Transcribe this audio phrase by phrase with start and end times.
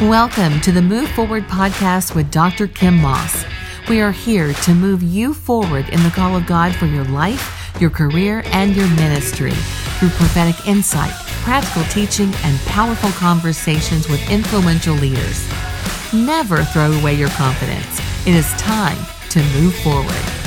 [0.00, 2.66] Welcome to the Move Forward podcast with Dr.
[2.66, 3.44] Kim Moss.
[3.88, 7.76] We are here to move you forward in the call of God for your life,
[7.80, 11.12] your career, and your ministry through prophetic insight,
[11.42, 15.46] practical teaching, and powerful conversations with influential leaders.
[16.12, 18.00] Never throw away your confidence.
[18.26, 18.98] It is time
[19.30, 20.39] to move forward.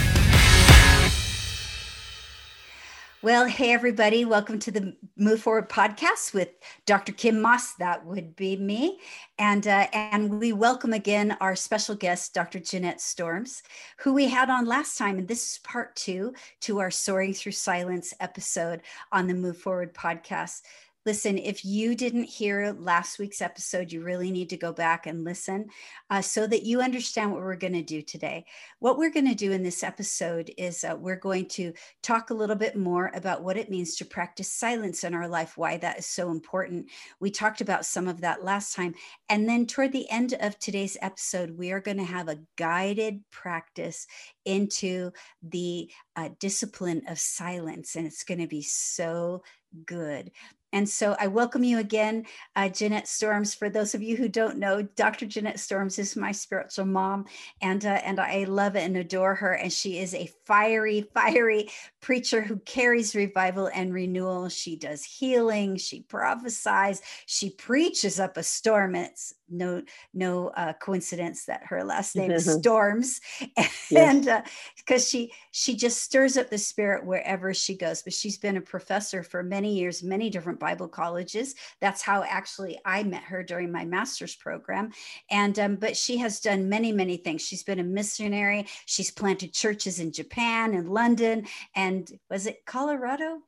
[3.24, 4.26] Well, hey, everybody.
[4.26, 6.50] Welcome to the Move Forward podcast with
[6.86, 7.14] Dr.
[7.14, 7.74] Kim Moss.
[7.76, 9.00] That would be me.
[9.40, 12.60] And, uh, and we welcome again our special guest, Dr.
[12.60, 13.64] Jeannette Storms,
[14.00, 15.20] who we had on last time.
[15.20, 18.82] And this is part two to our Soaring Through Silence episode
[19.14, 20.64] on the Move Forward podcast
[21.06, 25.24] listen, if you didn't hear last week's episode, you really need to go back and
[25.24, 25.68] listen
[26.10, 28.46] uh, so that you understand what we're going to do today.
[28.80, 32.34] What we're going to do in this episode is uh, we're going to talk a
[32.34, 36.00] little bit more about what it means to practice silence in our life, why that
[36.00, 36.90] is so important.
[37.20, 38.96] We talked about some of that last time.
[39.30, 43.22] And then toward the end of today's episode, we are going to have a guided
[43.30, 44.08] practice
[44.46, 47.96] into the uh, discipline of silence.
[47.96, 49.44] And it's going to be so
[49.86, 50.32] good.
[50.74, 53.54] And so I welcome you again, uh, Jeannette Storms.
[53.54, 55.28] For those of you who don't know, Dr.
[55.28, 57.26] Jeannette Storms is my spiritual mom,
[57.62, 59.54] and uh, and I love and adore her.
[59.54, 61.70] And she is a fiery, fiery
[62.02, 64.50] preacher who carries revival and renewal.
[64.50, 65.78] She does healing.
[65.78, 67.04] She prophesies.
[67.28, 68.96] She preaches up a storm.
[68.96, 69.82] It's no
[70.14, 73.20] no uh, coincidence that her last name is Storms,
[73.96, 74.26] and
[74.78, 78.02] because uh, she she just stirs up the spirit wherever she goes.
[78.02, 81.56] But she's been a professor for many years, many different Bible colleges.
[81.82, 84.92] That's how actually I met her during my master's program.
[85.30, 87.42] And um, but she has done many, many things.
[87.42, 88.68] She's been a missionary.
[88.86, 93.40] She's planted churches in Japan and London, and was it Colorado,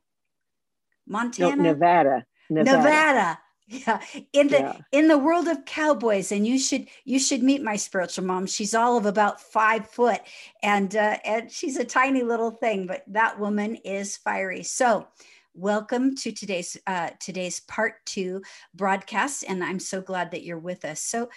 [1.06, 2.26] Montana, no, Nevada.
[2.48, 2.78] Nevada.
[2.78, 3.38] Nevada
[3.68, 4.00] yeah
[4.32, 4.76] in the yeah.
[4.92, 8.74] in the world of cowboys and you should you should meet my spiritual mom she's
[8.74, 10.20] all of about five foot
[10.62, 15.06] and uh, and she's a tiny little thing but that woman is fiery so
[15.54, 18.40] welcome to today's uh, today's part two
[18.74, 21.28] broadcast and i'm so glad that you're with us so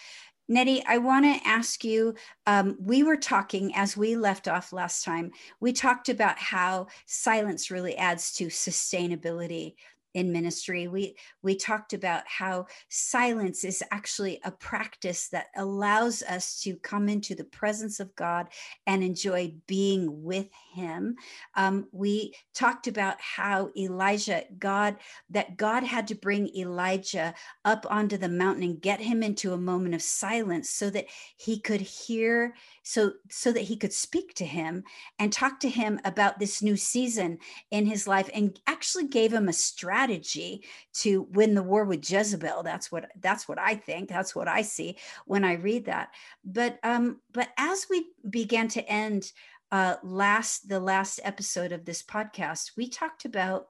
[0.52, 2.16] Nettie, I want to ask you.
[2.48, 5.30] Um, we were talking as we left off last time.
[5.60, 9.76] We talked about how silence really adds to sustainability
[10.14, 16.60] in ministry we we talked about how silence is actually a practice that allows us
[16.62, 18.48] to come into the presence of god
[18.88, 21.16] and enjoy being with him.
[21.56, 24.96] Um, we talked about how elijah god
[25.30, 27.34] that god had to bring elijah
[27.66, 31.06] up onto the mountain and get him into a moment of silence so that
[31.38, 34.84] he could hear so so that he could speak to him
[35.20, 37.38] and talk to him about this new season
[37.72, 42.64] in his life and actually gave him a strategy to win the war with Jezebel.
[42.64, 44.10] That's what that's what I think.
[44.10, 46.10] That's what I see when I read that.
[46.44, 49.32] But um but as we began to end
[49.72, 53.68] uh last the last episode of this podcast we talked about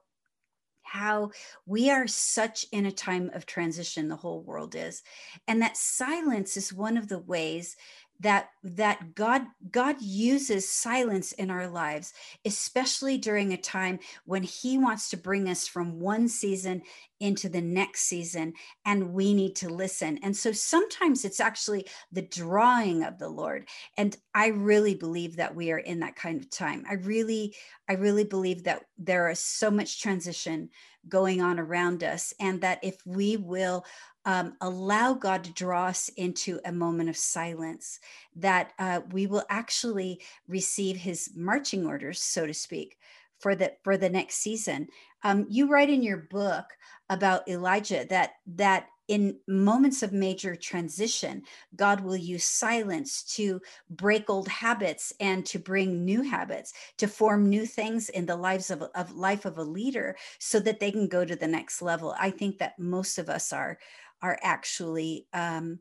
[0.82, 1.30] how
[1.66, 5.02] we are such in a time of transition the whole world is
[5.46, 7.76] and that silence is one of the ways
[8.20, 12.12] that that god god uses silence in our lives
[12.44, 16.82] especially during a time when he wants to bring us from one season
[17.20, 18.54] into the next season
[18.86, 20.18] and we need to listen.
[20.22, 23.68] And so sometimes it's actually the drawing of the lord.
[23.96, 26.84] And i really believe that we are in that kind of time.
[26.88, 27.54] I really
[27.88, 30.70] i really believe that there is so much transition
[31.08, 33.84] going on around us and that if we will
[34.24, 38.00] um, allow God to draw us into a moment of silence,
[38.36, 42.98] that uh, we will actually receive His marching orders, so to speak,
[43.38, 44.88] for the for the next season.
[45.22, 46.66] Um, you write in your book
[47.08, 51.42] about Elijah that that in moments of major transition,
[51.74, 53.60] God will use silence to
[53.90, 58.70] break old habits and to bring new habits, to form new things in the lives
[58.70, 62.14] of, of life of a leader so that they can go to the next level.
[62.20, 63.78] I think that most of us are
[64.22, 65.80] are actually um,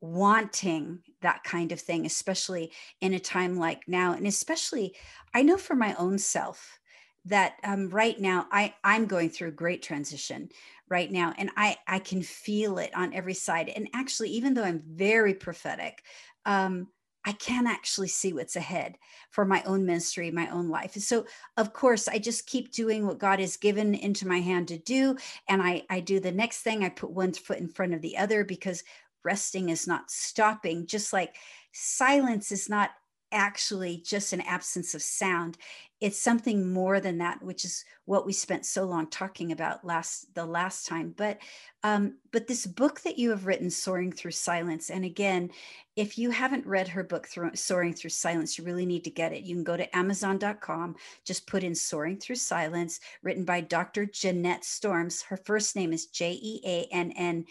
[0.00, 4.12] wanting that kind of thing, especially in a time like now.
[4.12, 4.94] And especially,
[5.34, 6.78] I know for my own self
[7.26, 10.48] that um, right now I, I'm going through great transition
[10.88, 11.34] right now.
[11.36, 13.68] And I, I can feel it on every side.
[13.68, 16.02] And actually, even though I'm very prophetic,
[16.46, 16.88] um,
[17.24, 18.96] I can actually see what's ahead
[19.30, 20.94] for my own ministry, my own life.
[20.94, 21.26] And so,
[21.56, 25.16] of course, I just keep doing what God has given into my hand to do.
[25.48, 28.16] And I, I do the next thing, I put one foot in front of the
[28.16, 28.84] other because
[29.22, 31.36] resting is not stopping, just like
[31.72, 32.90] silence is not
[33.32, 35.58] actually just an absence of sound.
[36.00, 40.34] It's something more than that which is what we spent so long talking about last
[40.34, 41.14] the last time.
[41.16, 41.38] But
[41.82, 45.50] um, but this book that you have written soaring through silence and again
[45.96, 49.32] if you haven't read her book through, soaring through silence you really need to get
[49.32, 49.42] it.
[49.42, 54.64] You can go to amazon.com just put in soaring through silence written by dr jeannette
[54.64, 55.22] storms.
[55.22, 57.46] Her first name is j-e-a-n-n-e-t-t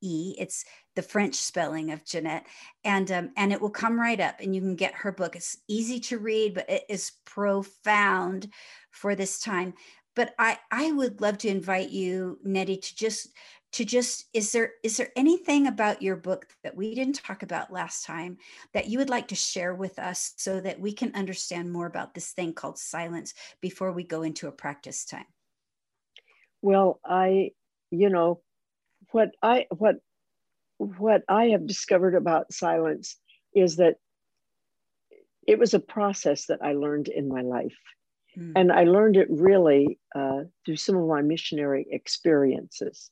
[0.00, 0.34] E.
[0.38, 0.64] It's
[0.94, 2.46] the French spelling of Jeannette,
[2.84, 5.36] and um, and it will come right up, and you can get her book.
[5.36, 8.48] It's easy to read, but it is profound
[8.90, 9.74] for this time.
[10.14, 13.28] But I I would love to invite you, Nettie, to just
[13.72, 17.70] to just is there is there anything about your book that we didn't talk about
[17.70, 18.38] last time
[18.72, 22.14] that you would like to share with us so that we can understand more about
[22.14, 25.26] this thing called silence before we go into a practice time?
[26.62, 27.50] Well, I
[27.90, 28.40] you know
[29.16, 29.96] what I what
[30.76, 33.16] what I have discovered about silence
[33.54, 33.96] is that
[35.46, 37.78] it was a process that I learned in my life.
[38.38, 38.52] Mm.
[38.54, 43.10] And I learned it really uh, through some of my missionary experiences.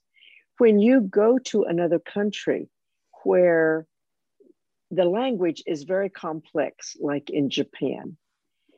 [0.59, 2.69] When you go to another country
[3.23, 3.87] where
[4.91, 8.19] the language is very complex, like in Japan,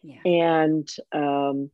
[0.04, 0.22] yeah.
[0.24, 1.70] and um,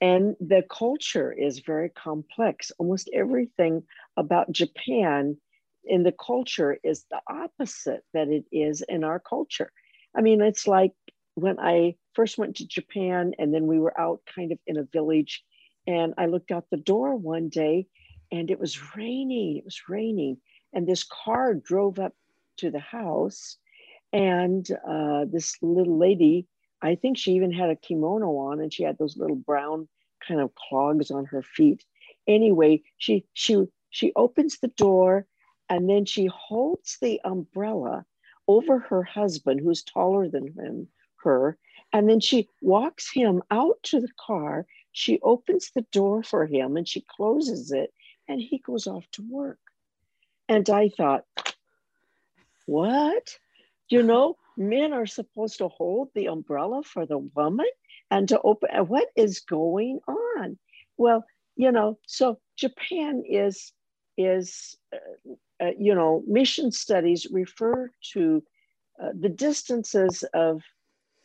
[0.00, 2.72] and the culture is very complex.
[2.78, 3.82] Almost everything
[4.16, 5.36] about Japan
[5.84, 9.72] in the culture is the opposite that it is in our culture.
[10.16, 10.92] I mean, it's like
[11.34, 14.84] when I first went to Japan and then we were out kind of in a
[14.84, 15.42] village
[15.86, 17.86] and I looked out the door one day
[18.32, 19.56] and it was raining.
[19.56, 20.38] It was raining.
[20.72, 22.14] And this car drove up
[22.58, 23.56] to the house
[24.12, 26.46] and uh, this little lady
[26.82, 29.88] I think she even had a kimono on and she had those little brown
[30.26, 31.84] kind of clogs on her feet.
[32.26, 35.26] Anyway, she she she opens the door
[35.68, 38.04] and then she holds the umbrella
[38.48, 40.88] over her husband who's taller than him
[41.22, 41.58] her
[41.92, 44.66] and then she walks him out to the car.
[44.92, 47.92] She opens the door for him and she closes it
[48.28, 49.58] and he goes off to work.
[50.48, 51.24] And i thought
[52.66, 53.38] what?
[53.88, 57.66] You know men are supposed to hold the umbrella for the woman
[58.10, 60.58] and to open what is going on?
[60.96, 61.24] Well
[61.60, 63.72] you know so japan is
[64.16, 68.42] is uh, uh, you know mission studies refer to
[69.02, 70.62] uh, the distances of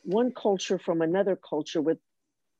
[0.04, 2.00] one culture from another culture with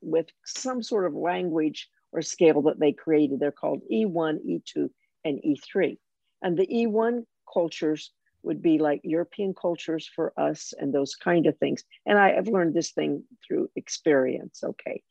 [0.02, 3.40] with some sort of language or scale that they created.
[3.40, 4.90] They're called e1 e2
[5.26, 5.98] and e3
[6.42, 8.12] and the e1 cultures
[8.46, 11.84] would be like European cultures for us and those kind of things.
[12.06, 15.02] And I have learned this thing through experience, okay.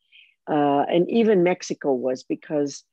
[0.47, 2.83] Uh, and even Mexico was because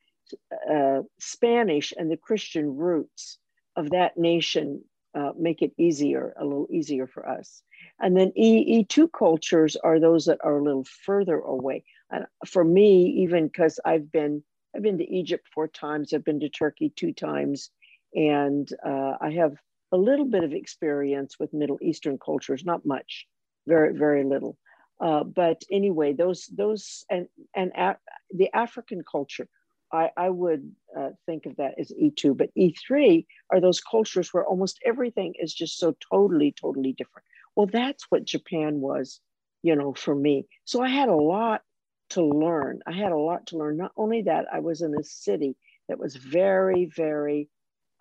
[0.71, 3.39] uh, Spanish and the Christian roots
[3.77, 4.83] of that nation
[5.15, 7.63] uh, make it easier, a little easier for us.
[8.01, 11.85] And then E, E2 cultures are those that are a little further away.
[12.11, 14.43] And for me, even because I've been,
[14.75, 17.71] I've been to Egypt four times, I've been to Turkey two times,
[18.15, 19.57] and uh, I have
[19.93, 23.27] a little bit of experience with Middle Eastern cultures, not much,
[23.67, 24.57] very, very little.
[25.01, 27.97] Uh, but anyway, those, those, and, and a,
[28.31, 29.49] the African culture,
[29.93, 34.45] I, I would uh, think of that as E2, but E3 are those cultures where
[34.45, 37.27] almost everything is just so totally, totally different.
[37.55, 39.21] Well, that's what Japan was,
[39.63, 40.47] you know, for me.
[40.65, 41.63] So I had a lot
[42.11, 42.81] to learn.
[42.87, 43.77] I had a lot to learn.
[43.77, 45.57] Not only that, I was in a city
[45.89, 47.49] that was very, very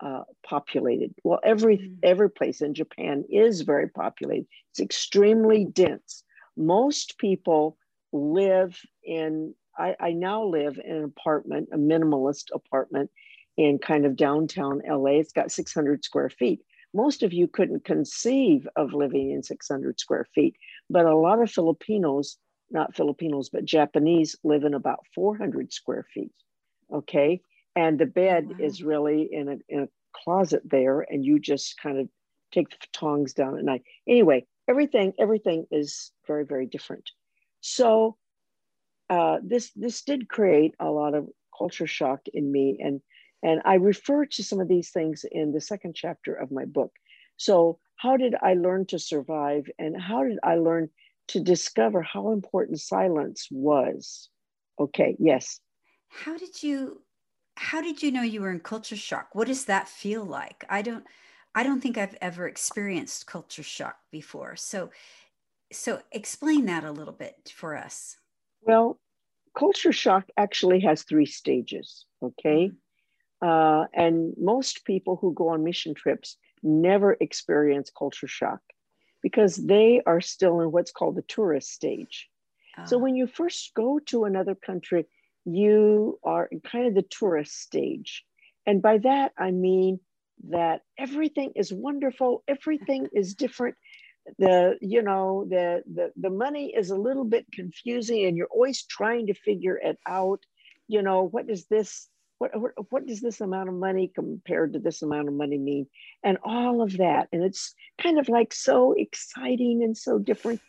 [0.02, 1.14] uh, populated.
[1.22, 1.96] Well, every mm.
[2.02, 4.46] every place in Japan is very populated.
[4.70, 6.24] It's extremely dense.
[6.56, 7.78] Most people
[8.12, 9.54] live in.
[9.78, 13.10] I, I now live in an apartment, a minimalist apartment,
[13.56, 15.12] in kind of downtown LA.
[15.12, 16.60] It's got 600 square feet.
[16.92, 20.56] Most of you couldn't conceive of living in 600 square feet,
[20.90, 22.36] but a lot of Filipinos,
[22.70, 26.32] not Filipinos, but Japanese, live in about 400 square feet.
[26.92, 27.40] Okay
[27.74, 28.66] and the bed wow.
[28.66, 32.08] is really in a, in a closet there and you just kind of
[32.52, 33.82] take the tongs down at night.
[34.06, 37.10] Anyway everything everything is very very different.
[37.60, 38.16] So
[39.10, 43.00] uh, this this did create a lot of culture shock in me and
[43.42, 46.92] and i refer to some of these things in the second chapter of my book.
[47.36, 50.88] So how did i learn to survive and how did i learn
[51.28, 54.28] to discover how important silence was?
[54.78, 55.60] Okay yes.
[56.08, 57.02] How did you
[57.62, 59.28] how did you know you were in culture shock?
[59.34, 60.64] What does that feel like?
[60.68, 61.04] I don't
[61.54, 64.56] I don't think I've ever experienced culture shock before.
[64.56, 64.90] So
[65.72, 68.18] so explain that a little bit for us.
[68.62, 68.98] Well,
[69.56, 72.70] culture shock actually has three stages, okay?
[72.70, 73.48] Mm-hmm.
[73.48, 78.60] Uh, and most people who go on mission trips never experience culture shock.
[79.22, 82.28] because they are still in what's called the tourist stage.
[82.84, 85.06] So when you first go to another country,
[85.44, 88.24] you are in kind of the tourist stage.
[88.66, 90.00] And by that, I mean
[90.48, 93.76] that everything is wonderful, everything is different.
[94.38, 98.84] The, you know, the, the, the money is a little bit confusing and you're always
[98.84, 100.40] trying to figure it out.
[100.86, 102.08] You know, what does this,
[102.38, 105.86] what, what, what does this amount of money compared to this amount of money mean?
[106.22, 107.28] And all of that.
[107.32, 110.60] And it's kind of like so exciting and so different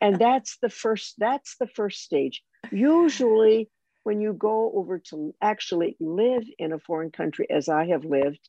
[0.00, 3.68] and that's the first that's the first stage usually
[4.10, 8.48] when you go over to actually live in a foreign country as i have lived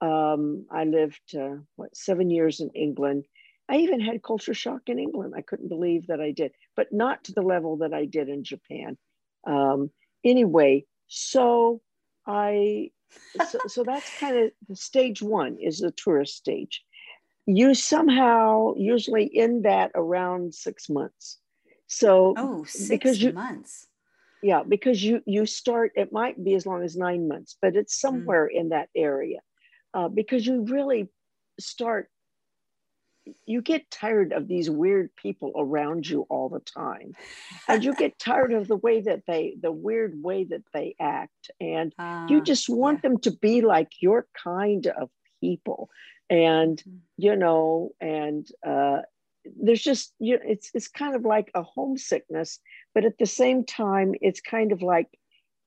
[0.00, 3.24] um, i lived uh, what seven years in england
[3.68, 7.24] i even had culture shock in england i couldn't believe that i did but not
[7.24, 8.96] to the level that i did in japan
[9.48, 9.90] um,
[10.24, 11.80] anyway so
[12.28, 12.88] i
[13.48, 16.84] so, so that's kind of the stage one is the tourist stage
[17.46, 21.38] you somehow usually in that around six months.
[21.88, 23.88] So oh, six because you, months.
[24.42, 25.92] Yeah, because you you start.
[25.96, 28.00] It might be as long as nine months, but it's mm.
[28.00, 28.58] somewhere mm.
[28.58, 29.40] in that area,
[29.94, 31.08] uh, because you really
[31.58, 32.08] start.
[33.46, 37.12] You get tired of these weird people around you all the time,
[37.68, 41.50] and you get tired of the way that they, the weird way that they act,
[41.60, 43.10] and uh, you just want yeah.
[43.10, 45.90] them to be like your kind of people
[46.30, 46.96] and mm-hmm.
[47.18, 49.00] you know and uh,
[49.62, 52.58] there's just you know, it's it's kind of like a homesickness
[52.94, 55.08] but at the same time it's kind of like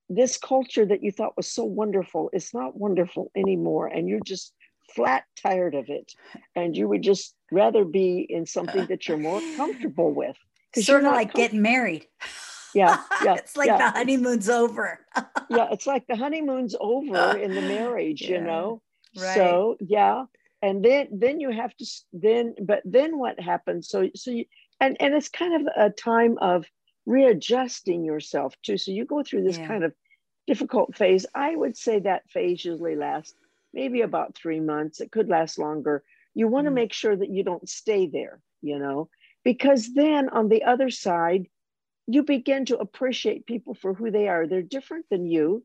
[0.10, 4.54] this culture that you thought was so wonderful is not wonderful anymore and you're just
[4.94, 6.12] flat tired of it
[6.56, 10.36] and you would just rather be in something that you're more comfortable with
[10.76, 12.06] sort of like getting married
[12.74, 13.78] yeah yeah it's like yeah.
[13.78, 15.00] the honeymoon's over
[15.50, 18.38] yeah it's like the honeymoon's over in the marriage yeah.
[18.38, 18.82] you know
[19.18, 19.36] right.
[19.36, 20.26] so yeah
[20.64, 23.90] and then then you have to then but then what happens?
[23.90, 24.46] So so you
[24.80, 26.66] and and it's kind of a time of
[27.06, 28.78] readjusting yourself too.
[28.78, 29.68] So you go through this yeah.
[29.68, 29.94] kind of
[30.48, 31.26] difficult phase.
[31.36, 33.36] I would say that phase usually lasts
[33.74, 35.02] maybe about three months.
[35.02, 36.04] It could last longer.
[36.34, 36.76] You want to mm.
[36.76, 39.10] make sure that you don't stay there you know?
[39.44, 41.48] Because then on the other side
[42.08, 44.46] you begin to appreciate people for who they are.
[44.48, 45.64] They're different than you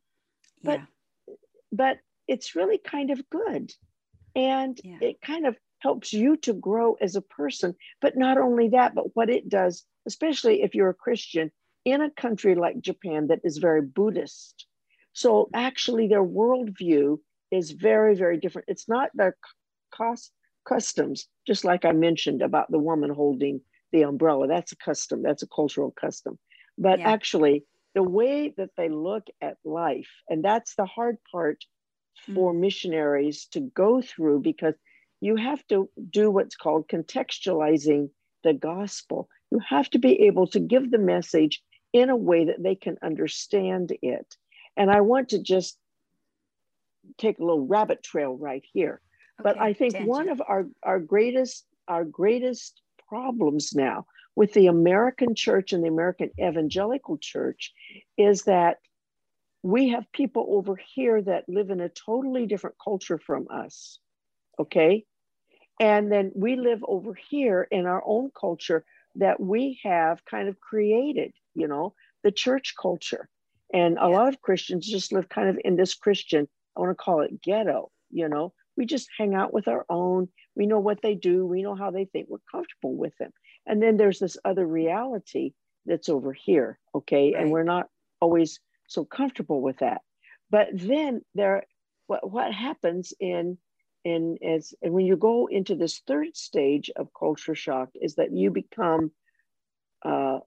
[0.63, 1.35] but yeah.
[1.73, 3.73] but it's really kind of good
[4.35, 4.99] and yeah.
[5.01, 7.75] it kind of helps you to grow as a person.
[8.01, 11.51] But not only that, but what it does, especially if you're a Christian
[11.85, 14.67] in a country like Japan that is very Buddhist.
[15.13, 17.19] So actually, their worldview
[17.51, 18.69] is very, very different.
[18.69, 19.37] It's not their
[19.93, 20.33] cost
[20.69, 24.47] customs, just like I mentioned about the woman holding the umbrella.
[24.47, 26.39] That's a custom, that's a cultural custom.
[26.77, 27.09] But yeah.
[27.09, 31.65] actually, the way that they look at life, and that's the hard part
[32.27, 32.61] for mm.
[32.61, 34.75] missionaries to go through because
[35.21, 38.11] you have to do what's called contextualizing
[38.45, 39.29] the gospel.
[39.51, 42.97] You have to be able to give the message in a way that they can
[43.03, 44.37] understand it.
[44.77, 45.79] And I want to just
[47.17, 49.01] take a little rabbit trail right here.
[49.41, 50.09] Okay, but I think tangent.
[50.09, 54.05] one of our, our greatest our greatest problems now
[54.37, 57.73] with the American church and the American evangelical church
[58.19, 58.77] is that
[59.63, 63.99] we have people over here that live in a totally different culture from us.
[64.59, 65.05] Okay.
[65.81, 68.85] And then we live over here in our own culture
[69.17, 73.29] that we have kind of created, you know, the church culture.
[73.73, 74.17] And a yeah.
[74.17, 77.43] lot of Christians just live kind of in this Christian, I want to call it
[77.43, 80.29] ghetto, you know, we just hang out with our own.
[80.55, 83.33] We know what they do, we know how they think, we're comfortable with them.
[83.67, 85.53] And then there's this other reality
[85.85, 87.33] that's over here, okay?
[87.35, 87.43] Right.
[87.43, 87.89] And we're not
[88.21, 90.01] always so comfortable with that.
[90.51, 91.65] But then there,
[92.07, 93.59] what, what happens in
[94.05, 98.33] in as and when you go into this third stage of culture shock is that
[98.33, 99.11] you become
[100.05, 100.39] uh,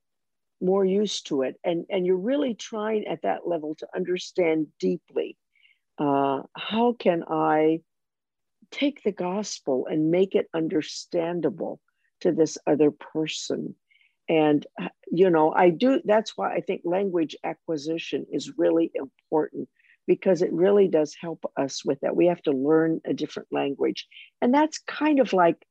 [0.62, 5.38] more used to it, and and you're really trying at that level to understand deeply.
[5.98, 7.81] Uh, how can I
[8.71, 11.79] take the gospel and make it understandable
[12.21, 13.75] to this other person?
[14.30, 14.66] And,
[15.12, 19.68] you know, I do, that's why I think language acquisition is really important
[20.08, 22.16] because it really does help us with that.
[22.16, 24.08] We have to learn a different language.
[24.42, 25.66] And that's kind of like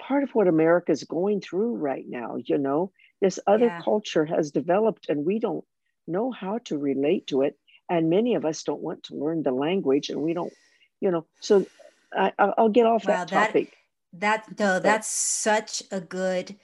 [0.00, 2.36] part of what America is going through right now.
[2.42, 3.80] You know, this other yeah.
[3.82, 5.64] culture has developed and we don't
[6.06, 7.58] know how to relate to it.
[7.88, 10.52] And many of us don't want to learn the language and we don't,
[11.00, 11.66] you know, so
[12.12, 13.76] I, will get off that topic.
[14.12, 16.56] That, that no, that's such a good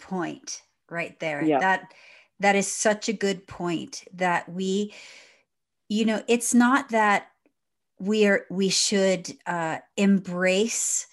[0.00, 1.44] point right there.
[1.44, 1.60] Yeah.
[1.60, 1.92] That
[2.40, 4.94] that is such a good point that we
[5.90, 7.26] you know, it's not that
[7.98, 11.06] we are we should uh, embrace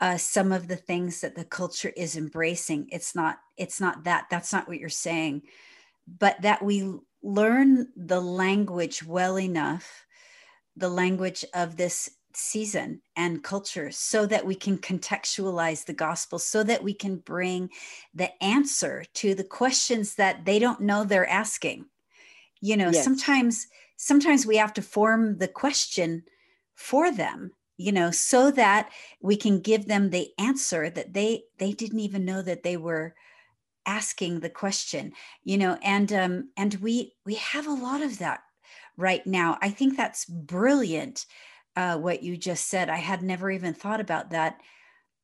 [0.00, 2.88] uh, some of the things that the culture is embracing.
[2.90, 5.42] It's not, it's not that, that's not what you're saying,
[6.18, 10.04] but that we learn the language well enough,
[10.76, 16.62] the language of this season and culture so that we can contextualize the gospel so
[16.62, 17.70] that we can bring
[18.14, 21.84] the answer to the questions that they don't know they're asking
[22.60, 23.04] you know yes.
[23.04, 26.22] sometimes sometimes we have to form the question
[26.74, 31.72] for them you know so that we can give them the answer that they they
[31.72, 33.14] didn't even know that they were
[33.86, 35.12] asking the question
[35.44, 38.40] you know and um and we we have a lot of that
[38.96, 41.26] right now i think that's brilliant
[41.76, 42.88] uh, what you just said.
[42.88, 44.60] I had never even thought about that,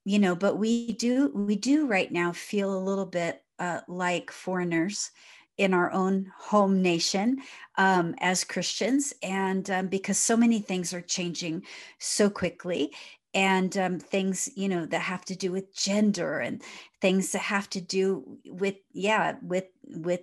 [0.04, 0.34] you know.
[0.34, 5.10] But we do we do right now feel a little bit uh, like foreigners
[5.58, 7.38] in our own home nation
[7.76, 11.64] um, as Christians, and um, because so many things are changing
[11.98, 12.92] so quickly,
[13.34, 16.62] and um, things you know that have to do with gender and
[17.00, 20.22] things that have to do with yeah with with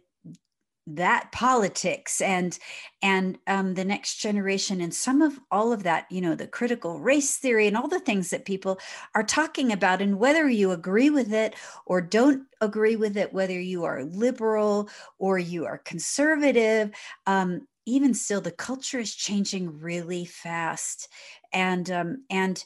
[0.88, 2.58] that politics and
[3.01, 7.00] and um, the next generation and some of all of that you know the critical
[7.00, 8.79] race theory and all the things that people
[9.13, 11.53] are talking about and whether you agree with it
[11.86, 14.89] or don't agree with it whether you are liberal
[15.20, 16.89] or you are conservative
[17.25, 21.08] um, even still the culture is changing really fast.
[21.53, 22.63] And um, and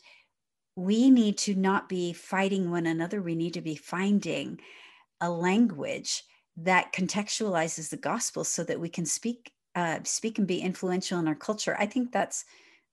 [0.75, 3.22] we need to not be fighting one another.
[3.22, 4.60] We need to be finding
[5.22, 6.24] a language
[6.58, 11.27] that contextualizes the gospel so that we can speak uh, speak and be influential in
[11.27, 12.43] our culture i think that's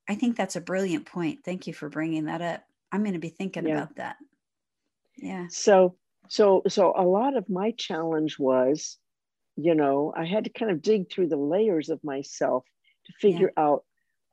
[0.08, 2.62] i think that's a brilliant point thank you for bringing that up
[2.92, 3.74] i'm going to be thinking yeah.
[3.74, 4.16] about that
[5.16, 5.96] yeah so
[6.28, 8.96] so so a lot of my challenge was
[9.56, 12.64] you know i had to kind of dig through the layers of myself
[13.06, 13.64] to figure yeah.
[13.64, 13.84] out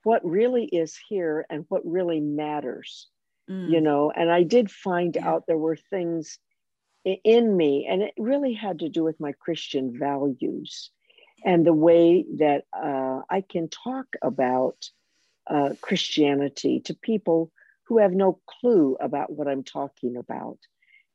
[0.03, 3.08] what really is here and what really matters
[3.50, 3.70] mm.
[3.70, 5.27] you know and i did find yeah.
[5.27, 6.38] out there were things
[7.06, 7.88] in me.
[7.90, 10.90] And it really had to do with my Christian values
[11.46, 14.90] and the way that uh, I can talk about
[15.48, 17.52] uh, Christianity to people
[17.84, 20.58] who have no clue about what I'm talking about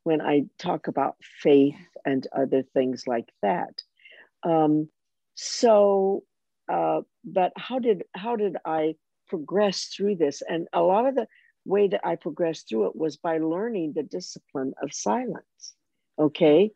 [0.03, 3.81] when I talk about faith and other things like that.
[4.43, 4.87] Um,
[5.35, 6.23] so,
[6.69, 8.95] uh, but how did how did I
[9.27, 10.41] progress through this?
[10.47, 11.27] And a lot of the
[11.65, 15.75] way that I progressed through it was by learning the discipline of silence.
[16.19, 16.71] Okay.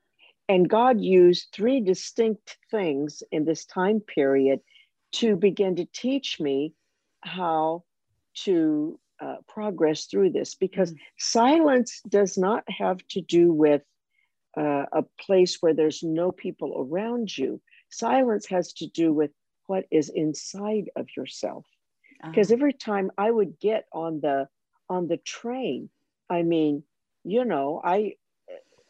[0.47, 4.59] And God used three distinct things in this time period
[5.13, 6.73] to begin to teach me
[7.21, 7.83] how
[8.35, 10.99] to uh, progress through this because mm-hmm.
[11.17, 13.81] silence does not have to do with
[14.57, 17.61] uh, a place where there's no people around you.
[17.89, 19.31] Silence has to do with
[19.67, 21.65] what is inside of yourself.
[22.23, 22.57] Because uh-huh.
[22.57, 24.47] every time I would get on the
[24.89, 25.89] on the train,
[26.29, 26.83] I mean,
[27.23, 28.15] you know, I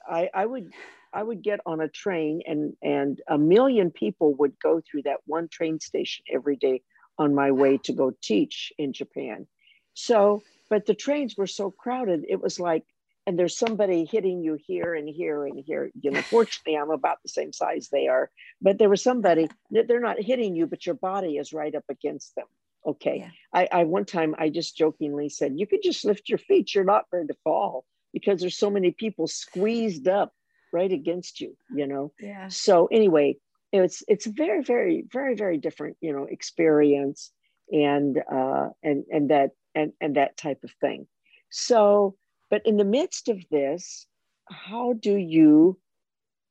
[0.09, 0.71] I, I would
[1.13, 5.21] I would get on a train and and a million people would go through that
[5.25, 6.81] one train station every day
[7.17, 9.47] on my way to go teach in Japan.
[9.93, 12.83] So, but the trains were so crowded, it was like,
[13.25, 15.89] and there's somebody hitting you here and here and here.
[16.01, 18.29] You know, fortunately, I'm about the same size they are,
[18.61, 21.85] but there was somebody that they're not hitting you, but your body is right up
[21.89, 22.45] against them.
[22.85, 23.19] Okay.
[23.19, 23.29] Yeah.
[23.53, 26.83] I, I one time I just jokingly said, you could just lift your feet, you're
[26.83, 30.31] not going to fall because there's so many people squeezed up
[30.71, 32.11] right against you you know?
[32.19, 32.47] Yeah.
[32.47, 33.35] So anyway
[33.83, 37.31] it's it's very very very very different you know experience
[37.71, 41.07] and uh and and that and and that type of thing.
[41.51, 42.15] So
[42.49, 44.07] but in the midst of this
[44.49, 45.79] how do you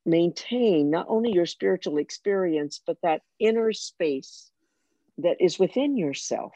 [0.04, 4.50] maintain not only your spiritual experience but that inner space
[5.18, 6.52] that is within yourself?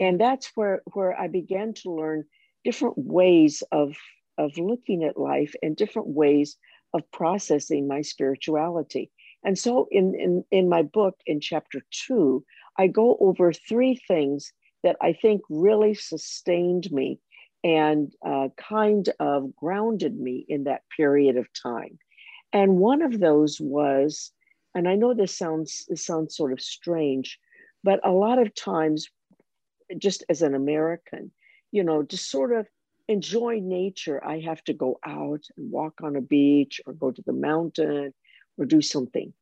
[0.00, 2.24] And that's where where i began to learn
[2.64, 3.94] different ways of
[4.36, 6.56] of looking at life and different ways
[6.92, 9.10] of processing my spirituality.
[9.44, 12.44] And so in, in, in my book, in chapter two,
[12.78, 17.20] I go over three things that I think really sustained me
[17.62, 21.98] and uh, kind of grounded me in that period of time.
[22.52, 24.32] And one of those was,
[24.74, 27.38] and I know this sounds this sounds sort of strange,
[27.82, 29.08] but a lot of times,
[29.98, 31.32] just as an American,
[31.74, 32.68] you know, to sort of
[33.08, 37.22] enjoy nature, I have to go out and walk on a beach or go to
[37.26, 38.14] the mountain
[38.56, 39.32] or do something.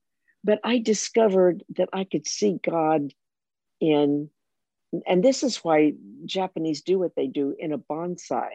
[0.43, 3.13] But I discovered that I could see God
[3.81, 4.31] in,
[5.07, 5.93] and this is why
[6.25, 8.53] Japanese do what they do in a bonsai.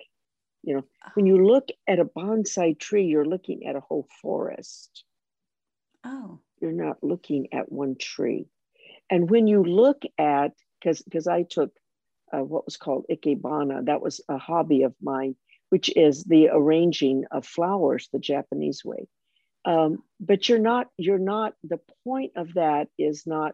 [0.63, 1.46] You know, when you oh.
[1.46, 5.04] look at a bonsai tree, you're looking at a whole forest.
[6.04, 6.40] Oh.
[6.60, 8.48] You're not looking at one tree.
[9.12, 11.72] And when you look at, because because I took
[12.34, 13.86] uh, what was called ikebana.
[13.86, 15.36] That was a hobby of mine
[15.70, 19.08] which is the arranging of flowers the Japanese way.
[19.66, 23.54] Um, but you're not, you're not, the point of that is not,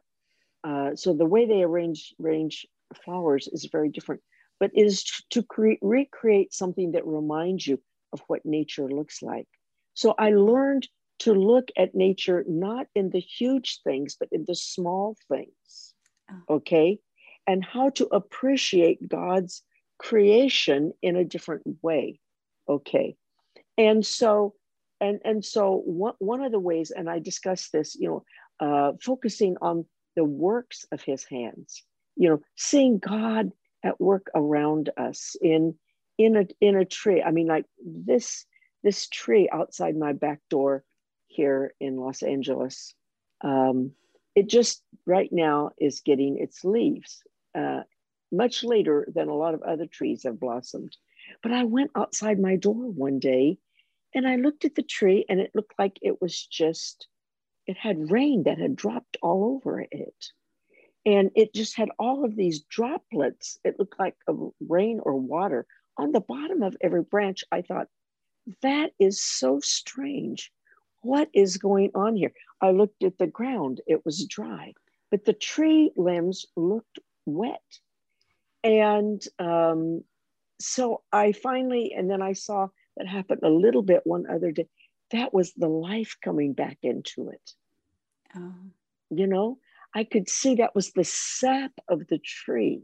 [0.63, 2.67] uh, so the way they arrange, arrange
[3.03, 4.21] flowers is very different,
[4.59, 7.81] but is to create, recreate something that reminds you
[8.11, 9.47] of what nature looks like.
[9.95, 10.87] So I learned
[11.19, 15.93] to look at nature not in the huge things, but in the small things.
[16.29, 16.55] Oh.
[16.55, 16.99] Okay.
[17.45, 19.63] And how to appreciate God's
[19.97, 22.19] creation in a different way.
[22.69, 23.15] Okay.
[23.77, 24.53] And so,
[25.01, 28.23] and, and so one, one of the ways, and I discussed this, you know,
[28.59, 31.83] uh, focusing on the works of his hands,
[32.15, 33.51] you know, seeing God
[33.83, 35.75] at work around us in
[36.17, 37.21] in a in a tree.
[37.21, 38.45] I mean, like this
[38.83, 40.83] this tree outside my back door
[41.27, 42.93] here in Los Angeles.
[43.41, 43.91] Um,
[44.35, 47.23] it just right now is getting its leaves
[47.55, 47.81] uh,
[48.31, 50.95] much later than a lot of other trees have blossomed.
[51.41, 53.57] But I went outside my door one day
[54.13, 57.07] and I looked at the tree and it looked like it was just,
[57.67, 60.25] it had rain that had dropped all over it.
[61.05, 63.57] And it just had all of these droplets.
[63.63, 64.15] It looked like
[64.67, 65.65] rain or water
[65.97, 67.43] on the bottom of every branch.
[67.51, 67.87] I thought,
[68.61, 70.51] that is so strange.
[71.01, 72.33] What is going on here?
[72.61, 74.73] I looked at the ground, it was dry,
[75.11, 77.61] but the tree limbs looked wet.
[78.63, 80.03] And um,
[80.59, 84.67] so I finally, and then I saw that happen a little bit one other day.
[85.11, 87.51] That was the life coming back into it.
[88.35, 88.53] Oh.
[89.09, 89.59] You know,
[89.93, 92.81] I could see that was the sap of the tree.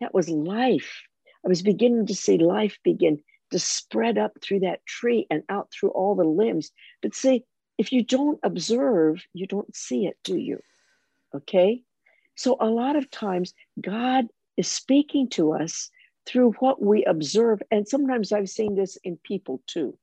[0.00, 1.02] That was life.
[1.44, 5.70] I was beginning to see life begin to spread up through that tree and out
[5.72, 6.70] through all the limbs.
[7.02, 7.44] But see,
[7.78, 10.60] if you don't observe, you don't see it, do you?
[11.34, 11.82] Okay.
[12.34, 15.90] So a lot of times, God is speaking to us
[16.26, 17.60] through what we observe.
[17.70, 19.96] And sometimes I've seen this in people too.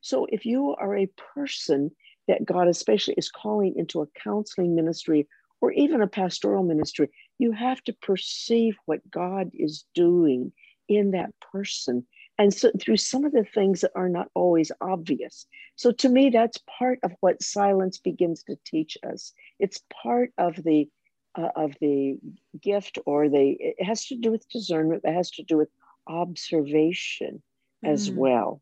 [0.00, 1.90] So if you are a person
[2.28, 5.28] that God especially is calling into a counseling ministry
[5.60, 10.52] or even a pastoral ministry, you have to perceive what God is doing
[10.88, 12.06] in that person.
[12.38, 15.46] And so through some of the things that are not always obvious.
[15.76, 19.32] So to me, that's part of what silence begins to teach us.
[19.58, 20.88] It's part of the
[21.34, 22.18] uh, of the
[22.60, 25.68] gift or the it has to do with discernment it has to do with
[26.06, 27.42] observation
[27.84, 27.88] mm.
[27.88, 28.60] as well.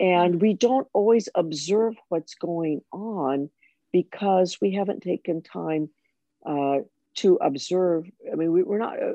[0.00, 3.48] And we don't always observe what's going on
[3.92, 5.88] because we haven't taken time
[6.44, 6.78] uh,
[7.16, 8.10] to observe.
[8.30, 9.14] I mean we, are not uh,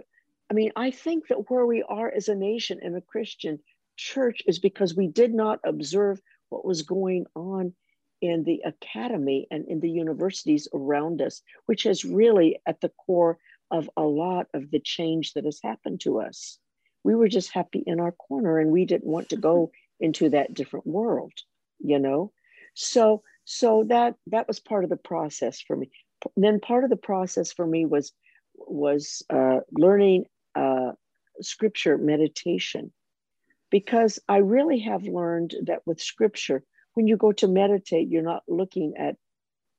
[0.49, 3.59] i mean i think that where we are as a nation and a christian
[3.95, 7.73] church is because we did not observe what was going on
[8.21, 13.37] in the academy and in the universities around us, which is really at the core
[13.71, 16.57] of a lot of the change that has happened to us.
[17.03, 20.53] We were just happy in our corner and we didn't want to go into that
[20.53, 21.33] different world,
[21.79, 22.31] you know?
[22.73, 25.89] So so that that was part of the process for me.
[26.37, 28.13] then part of the process for me was
[28.55, 30.91] was uh, learning uh,
[31.41, 32.91] scripture meditation
[33.71, 38.43] because I really have learned that with scripture, when you go to meditate, you're not
[38.47, 39.15] looking at,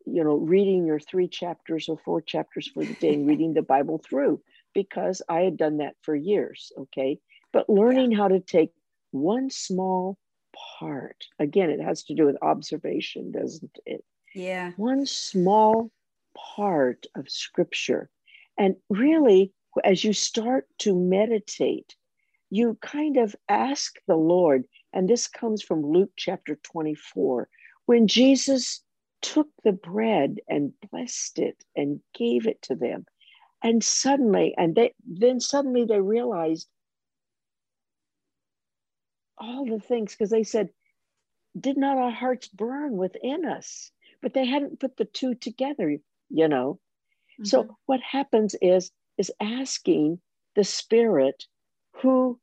[0.07, 3.63] you know, reading your three chapters or four chapters for the day and reading the
[3.63, 4.41] Bible through,
[4.75, 6.73] because I had done that for years.
[6.79, 7.19] Okay.
[7.53, 8.19] But learning yeah.
[8.19, 8.73] how to take
[9.11, 10.17] one small
[10.79, 14.05] part, again, it has to do with observation, doesn't it?
[14.35, 14.73] Yeah.
[14.77, 15.91] One small
[16.37, 18.09] part of scripture.
[18.59, 19.53] And really,
[19.85, 21.95] as you start to meditate,
[22.51, 27.49] you kind of ask the Lord, and this comes from Luke chapter 24,
[27.87, 28.83] when Jesus
[29.23, 33.07] took the bread and blessed it and gave it to them.
[33.63, 36.67] And suddenly, and they then suddenly they realized
[39.37, 40.71] all the things because they said,
[41.59, 43.91] Did not our hearts burn within us?
[44.23, 45.97] But they hadn't put the two together,
[46.31, 46.81] you know.
[47.35, 47.45] Mm-hmm.
[47.45, 50.21] So what happens is is asking
[50.57, 51.45] the spirit
[51.97, 52.41] who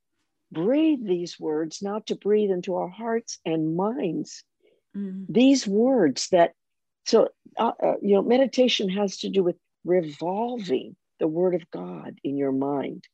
[0.51, 4.43] breathe these words, not to breathe into our hearts and minds.
[4.95, 5.25] Mm.
[5.29, 6.53] These words that,
[7.05, 12.19] so, uh, uh, you know, meditation has to do with revolving the word of God
[12.23, 13.05] in your mind.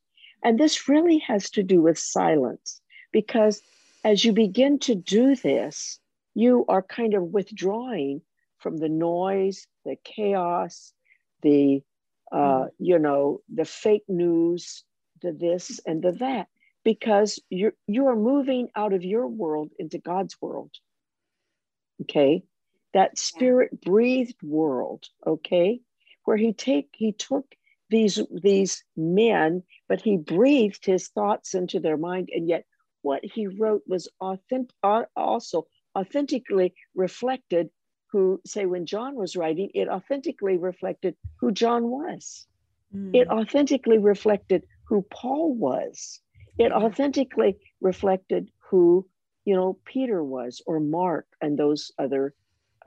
[0.42, 2.80] And this really has to do with silence
[3.12, 3.62] because
[4.04, 5.98] as you begin to do this,
[6.34, 8.20] you are kind of withdrawing
[8.58, 10.92] from the noise, the chaos,
[11.42, 11.82] the,
[12.32, 12.68] uh, mm.
[12.78, 14.84] you know, the fake news,
[15.22, 16.48] the this and the that
[16.84, 20.70] because you're you are moving out of your world into God's world.
[22.02, 22.44] Okay?
[22.92, 25.80] That spirit breathed world, okay?
[26.24, 27.46] Where he take he took
[27.90, 32.64] these these men, but he breathed his thoughts into their mind and yet
[33.02, 34.74] what he wrote was authentic,
[35.14, 35.66] also
[35.96, 37.68] authentically reflected
[38.10, 42.46] who, say, when John was writing, it authentically reflected who John was.
[42.94, 43.14] Mm.
[43.14, 46.20] It authentically reflected who Paul was.
[46.58, 49.06] It authentically reflected who,
[49.44, 52.34] you know, Peter was or Mark and those other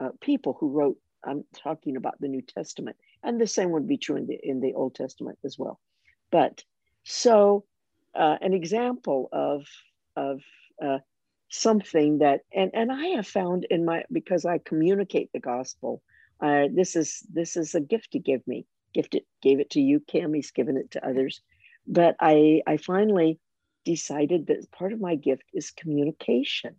[0.00, 0.96] uh, people who wrote.
[1.24, 4.60] I'm talking about the New Testament, and the same would be true in the in
[4.60, 5.80] the Old Testament as well.
[6.30, 6.64] But
[7.04, 7.64] so,
[8.14, 9.66] uh, an example of
[10.16, 10.40] of
[10.82, 10.98] uh,
[11.50, 16.02] something that and and I have found in my because I communicate the gospel.
[16.40, 18.64] This is this is a gift to give me.
[18.94, 20.32] Gift it gave it to you, Kim.
[20.32, 21.42] He's given it to others,
[21.86, 23.38] but I I finally
[23.88, 26.74] decided that part of my gift is communication.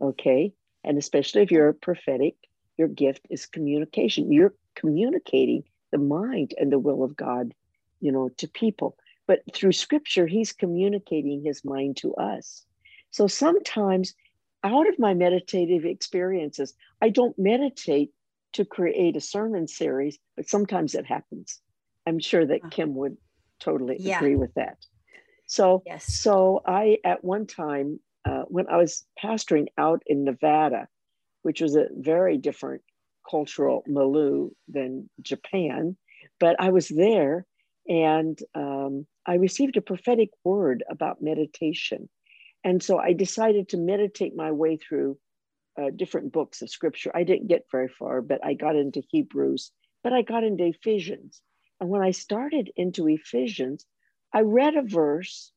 [0.00, 0.52] Okay,
[0.84, 2.36] and especially if you're a prophetic,
[2.78, 4.32] your gift is communication.
[4.32, 7.54] You're communicating the mind and the will of God,
[8.00, 8.96] you know, to people.
[9.26, 12.64] But through Scripture, He's communicating His mind to us.
[13.10, 14.14] So sometimes
[14.62, 18.10] out of my meditative experiences, I don't meditate
[18.52, 21.60] to create a sermon series, but sometimes it happens.
[22.06, 22.70] I'm sure that.
[22.70, 23.16] Kim would
[23.58, 24.18] totally yeah.
[24.18, 24.78] agree with that.
[25.54, 26.12] So, yes.
[26.12, 30.88] so I at one time uh, when I was pastoring out in Nevada,
[31.42, 32.82] which was a very different
[33.30, 35.96] cultural milieu than Japan,
[36.40, 37.46] but I was there
[37.88, 42.08] and um, I received a prophetic word about meditation.
[42.64, 45.18] And so I decided to meditate my way through
[45.80, 47.12] uh, different books of scripture.
[47.14, 49.70] I didn't get very far, but I got into Hebrews,
[50.02, 51.40] but I got into Ephesians.
[51.80, 53.86] And when I started into Ephesians,
[54.34, 55.52] I read a verse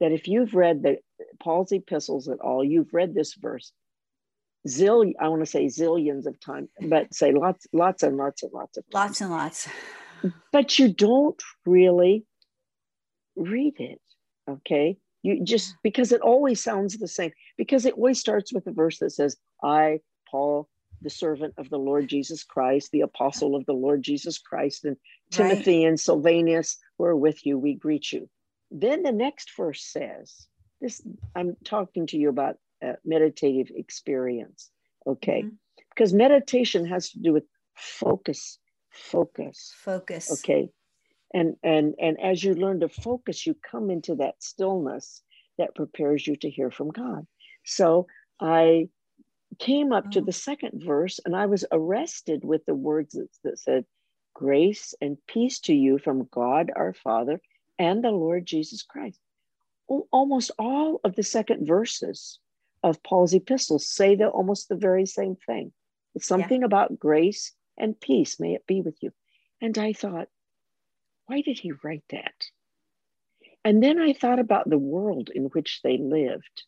[0.00, 0.98] that if you've read the
[1.40, 3.72] Paul's epistles at all, you've read this verse
[4.68, 8.52] zillion, I want to say zillions of times, but say lots, lots and lots and
[8.52, 8.94] lots of times.
[8.94, 9.68] Lots and lots.
[10.52, 12.24] But you don't really
[13.34, 14.00] read it.
[14.48, 14.98] Okay.
[15.22, 18.98] You just because it always sounds the same, because it always starts with a verse
[18.98, 20.68] that says, I, Paul,
[21.02, 24.96] the servant of the Lord Jesus Christ, the apostle of the Lord Jesus Christ, and
[25.30, 25.88] Timothy right.
[25.88, 28.28] and Silvanus who are with you, we greet you.
[28.70, 30.46] Then the next verse says,
[30.80, 31.02] this
[31.34, 32.56] I'm talking to you about
[33.04, 34.70] meditative experience,
[35.06, 35.42] okay?
[35.42, 35.56] Mm-hmm.
[35.94, 38.58] Because meditation has to do with focus,
[38.90, 39.72] focus.
[39.76, 40.32] Focus.
[40.40, 40.70] Okay
[41.32, 45.22] and and and as you learn to focus you come into that stillness
[45.58, 47.26] that prepares you to hear from god
[47.64, 48.06] so
[48.40, 48.88] i
[49.58, 50.10] came up oh.
[50.10, 53.84] to the second verse and i was arrested with the words that, that said
[54.34, 57.40] grace and peace to you from god our father
[57.78, 59.20] and the lord jesus christ
[60.10, 62.38] almost all of the second verses
[62.82, 65.72] of paul's epistles say that almost the very same thing
[66.14, 66.66] it's something yeah.
[66.66, 69.12] about grace and peace may it be with you
[69.60, 70.28] and i thought
[71.32, 72.34] why did he write that?
[73.64, 76.64] And then I thought about the world in which they lived.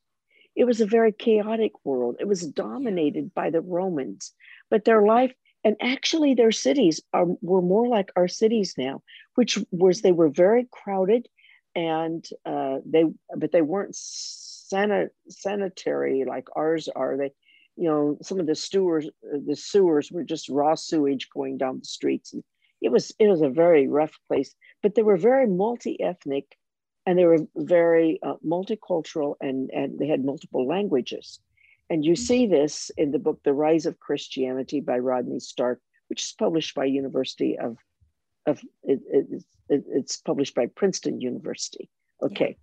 [0.57, 2.17] It was a very chaotic world.
[2.21, 4.33] It was dominated by the Romans,
[4.71, 5.33] but their life
[5.65, 9.03] and actually their cities are were more like our cities now,
[9.35, 11.29] which was they were very crowded,
[11.75, 13.05] and uh, they
[13.37, 17.17] but they weren't sanit, sanitary like ours are.
[17.17, 17.33] They,
[17.77, 21.85] you know, some of the sewers the sewers were just raw sewage going down the
[21.85, 22.45] streets, and
[22.81, 26.45] it was it was a very rough place but they were very multi-ethnic
[27.07, 31.41] and they were very uh, multicultural and and they had multiple languages
[31.91, 32.25] and you mm-hmm.
[32.25, 36.75] see this in the book the rise of christianity by rodney stark which is published
[36.75, 37.77] by university of
[38.47, 41.89] of it, it, it, it's published by princeton university
[42.23, 42.57] okay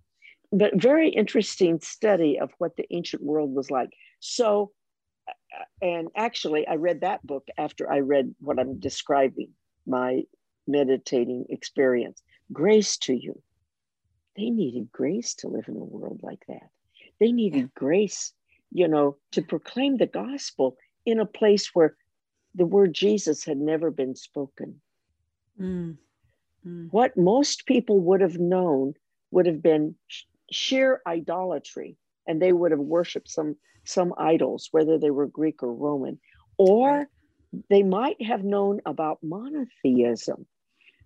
[0.52, 0.58] yeah.
[0.58, 4.72] but very interesting study of what the ancient world was like so
[5.28, 9.48] uh, and actually i read that book after i read what i'm describing
[9.86, 10.22] my
[10.66, 12.22] meditating experience.
[12.52, 13.40] Grace to you.
[14.36, 16.70] They needed grace to live in a world like that.
[17.20, 17.66] They needed yeah.
[17.74, 18.32] grace,
[18.70, 21.96] you know, to proclaim the gospel in a place where
[22.54, 24.80] the word Jesus had never been spoken.
[25.60, 25.96] Mm.
[26.66, 26.88] Mm.
[26.90, 28.94] What most people would have known
[29.30, 29.94] would have been
[30.50, 35.72] sheer idolatry, and they would have worshiped some some idols, whether they were Greek or
[35.72, 36.20] Roman,
[36.56, 37.08] or
[37.68, 40.46] they might have known about monotheism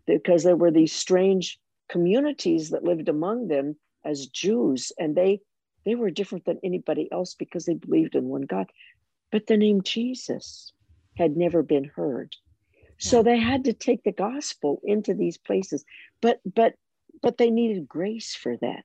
[0.06, 5.40] because there were these strange communities that lived among them as Jews, and they
[5.84, 8.66] they were different than anybody else because they believed in one God.
[9.30, 10.72] But the name Jesus
[11.16, 12.34] had never been heard.
[12.98, 15.84] So they had to take the gospel into these places.
[16.20, 16.74] But but
[17.22, 18.84] but they needed grace for that.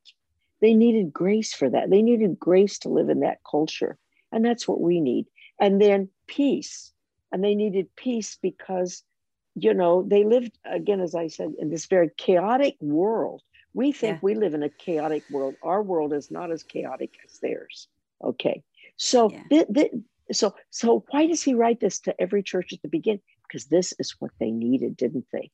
[0.62, 1.90] They needed grace for that.
[1.90, 3.98] They needed grace to live in that culture.
[4.32, 5.28] And that's what we need.
[5.60, 6.94] And then peace
[7.32, 9.04] and they needed peace because
[9.56, 13.42] you know they lived again as i said in this very chaotic world
[13.74, 14.20] We think yeah.
[14.22, 15.56] we live in a chaotic world.
[15.64, 17.88] Our world is not as chaotic as theirs.
[18.22, 18.64] Okay.
[18.98, 19.44] So, yeah.
[19.50, 19.92] th- th-
[20.32, 23.22] so, so why does he write this to every church at the beginning?
[23.48, 25.52] Because this is what they needed, didn't they?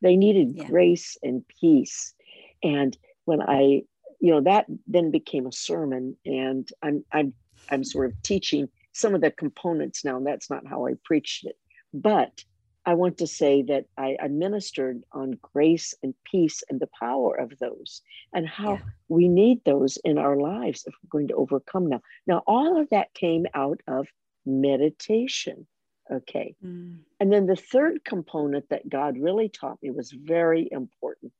[0.00, 0.66] They needed yeah.
[0.66, 2.14] grace and peace.
[2.62, 3.82] And when I,
[4.20, 7.34] you know, that then became a sermon, and I'm, I'm,
[7.70, 10.16] I'm sort of teaching some of the components now.
[10.16, 11.56] And that's not how I preached it,
[11.92, 12.44] but
[12.88, 17.34] I want to say that I, I, ministered on grace and peace and the power
[17.34, 18.00] of those
[18.32, 18.80] and how yeah.
[19.08, 22.00] we need those in our lives if we're going to overcome now.
[22.26, 24.06] Now, all of that came out of
[24.46, 25.66] meditation.
[26.10, 26.54] Okay.
[26.64, 27.00] Mm.
[27.20, 31.32] And then the third component that God really taught me was very important.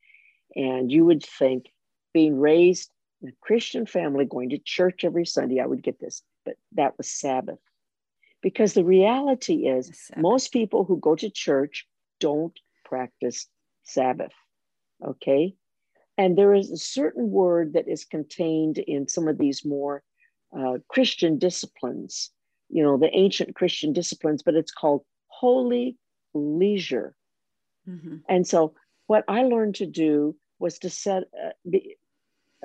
[0.55, 1.73] And you would think
[2.13, 2.91] being raised
[3.23, 6.99] in a Christian family, going to church every Sunday, I would get this, but that
[6.99, 7.59] was Sabbath.
[8.42, 11.87] Because the reality is, most people who go to church
[12.20, 13.46] don't practice
[13.83, 14.33] Sabbath.
[15.05, 15.55] Okay.
[16.16, 20.03] And there is a certain word that is contained in some of these more
[20.57, 22.31] uh, Christian disciplines,
[22.68, 25.96] you know, the ancient Christian disciplines, but it's called holy
[26.35, 27.14] leisure.
[27.88, 28.16] Mm-hmm.
[28.29, 28.74] And so,
[29.07, 31.96] what I learned to do was to set, uh, be,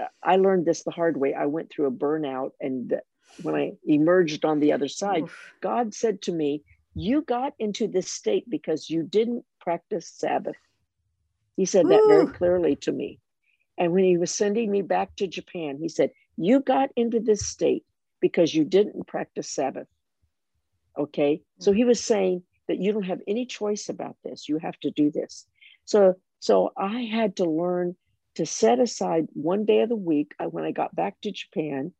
[0.02, 1.34] uh, I learned this the hard way.
[1.34, 2.96] I went through a burnout and
[3.38, 5.54] when I emerged on the other side, Oof.
[5.62, 6.64] God said to me,
[6.96, 10.56] You got into this state because you didn't practice Sabbath.
[11.58, 11.90] He said Ooh.
[11.90, 13.20] that very clearly to me.
[13.78, 17.46] And when he was sending me back to Japan, he said, You got into this
[17.46, 17.86] state
[18.22, 19.88] because you didn't practice Sabbath.
[20.98, 21.42] Okay.
[21.60, 24.48] So he was saying that you don't have any choice about this.
[24.48, 25.46] You have to do this.
[25.86, 27.96] So, so I had to learn
[28.36, 31.94] to set aside one day of the week uh, when I got back to Japan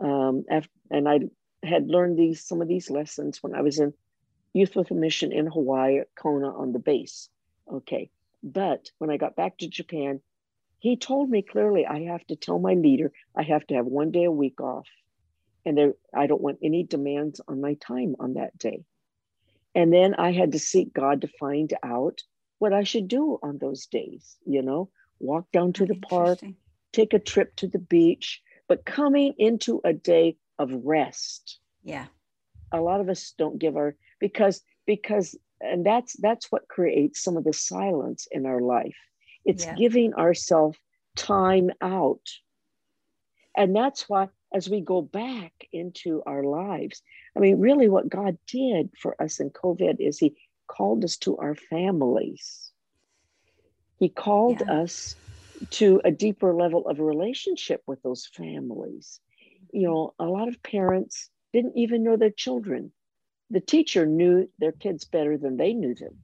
[0.00, 1.20] um, after, and I
[1.62, 3.92] had learned these some of these lessons when I was in
[4.52, 7.28] Youth with a Mission in Hawaii at Kona on the base.
[7.70, 8.10] Okay.
[8.42, 10.20] But when I got back to Japan,
[10.78, 14.12] he told me clearly I have to tell my leader I have to have one
[14.12, 14.86] day a week off.
[15.64, 18.84] And there, I don't want any demands on my time on that day.
[19.74, 22.22] And then I had to seek God to find out
[22.58, 26.38] what I should do on those days, you know, walk down to the park,
[26.92, 31.58] take a trip to the beach, but coming into a day of rest.
[31.82, 32.06] Yeah.
[32.72, 37.36] A lot of us don't give our because because and that's that's what creates some
[37.36, 38.96] of the silence in our life.
[39.44, 39.74] It's yeah.
[39.74, 40.78] giving ourselves
[41.14, 42.20] time out.
[43.56, 47.02] And that's why as we go back into our lives,
[47.36, 50.34] I mean, really what God did for us in COVID is He
[50.66, 52.70] called us to our families.
[53.98, 54.80] He called yeah.
[54.80, 55.16] us
[55.70, 59.20] to a deeper level of relationship with those families.
[59.72, 59.92] You mm-hmm.
[59.92, 62.92] know, a lot of parents didn't even know their children.
[63.50, 66.18] The teacher knew their kids better than they knew them,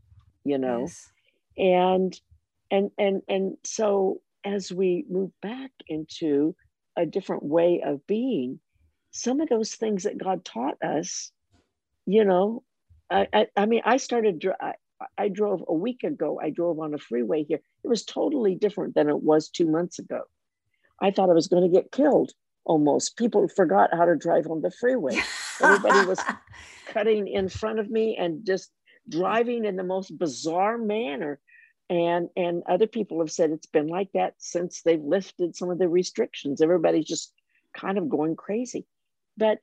[0.44, 0.80] you know.
[0.80, 1.10] Yes.
[1.56, 2.20] And
[2.70, 6.54] and and and so as we move back into
[6.96, 8.58] a different way of being,
[9.12, 11.30] some of those things that God taught us,
[12.06, 12.64] you know,
[13.10, 14.74] I, I, I mean, I started, I
[15.28, 17.60] drove a week ago, I drove on a freeway here.
[17.84, 20.22] It was totally different than it was two months ago.
[21.00, 22.32] I thought I was going to get killed
[22.64, 23.16] almost.
[23.16, 25.18] People forgot how to drive on the freeway.
[25.60, 26.20] Everybody was
[26.86, 28.70] cutting in front of me and just
[29.08, 31.40] driving in the most bizarre manner.
[31.90, 35.78] And, and other people have said it's been like that since they've lifted some of
[35.78, 36.62] the restrictions.
[36.62, 37.32] Everybody's just
[37.76, 38.86] kind of going crazy.
[39.36, 39.58] But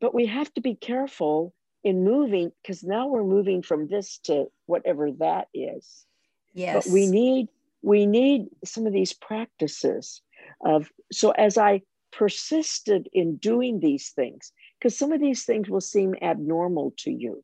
[0.00, 1.54] but we have to be careful
[1.84, 6.06] in moving because now we're moving from this to whatever that is.
[6.54, 7.48] Yes but we need
[7.82, 10.22] we need some of these practices
[10.64, 15.80] of so as i persisted in doing these things because some of these things will
[15.80, 17.42] seem abnormal to you.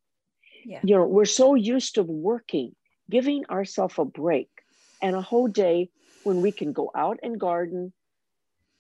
[0.64, 0.80] Yeah.
[0.84, 2.74] you know we're so used to working
[3.10, 4.50] giving ourselves a break
[5.00, 5.88] and a whole day
[6.24, 7.92] when we can go out and garden.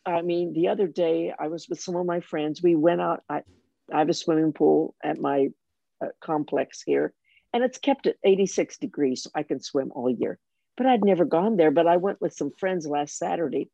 [0.04, 3.22] I mean the other day i was with some of my friends we went out
[3.28, 3.42] I,
[3.92, 5.48] I have a swimming pool at my
[6.02, 7.12] uh, complex here,
[7.52, 10.38] and it's kept at 86 degrees, so I can swim all year.
[10.76, 11.70] But I'd never gone there.
[11.70, 13.70] But I went with some friends last Saturday,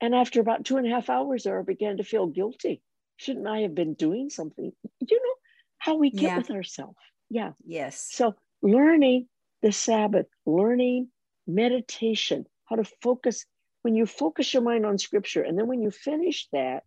[0.00, 2.82] and after about two and a half hours there, I began to feel guilty.
[3.16, 4.72] Shouldn't I have been doing something?
[5.00, 5.34] You know
[5.78, 6.36] how we get yeah.
[6.38, 6.96] with ourselves.
[7.30, 7.52] Yeah.
[7.64, 8.08] Yes.
[8.10, 9.28] So learning
[9.62, 11.08] the Sabbath, learning
[11.46, 13.46] meditation, how to focus.
[13.82, 16.82] When you focus your mind on scripture, and then when you finish that,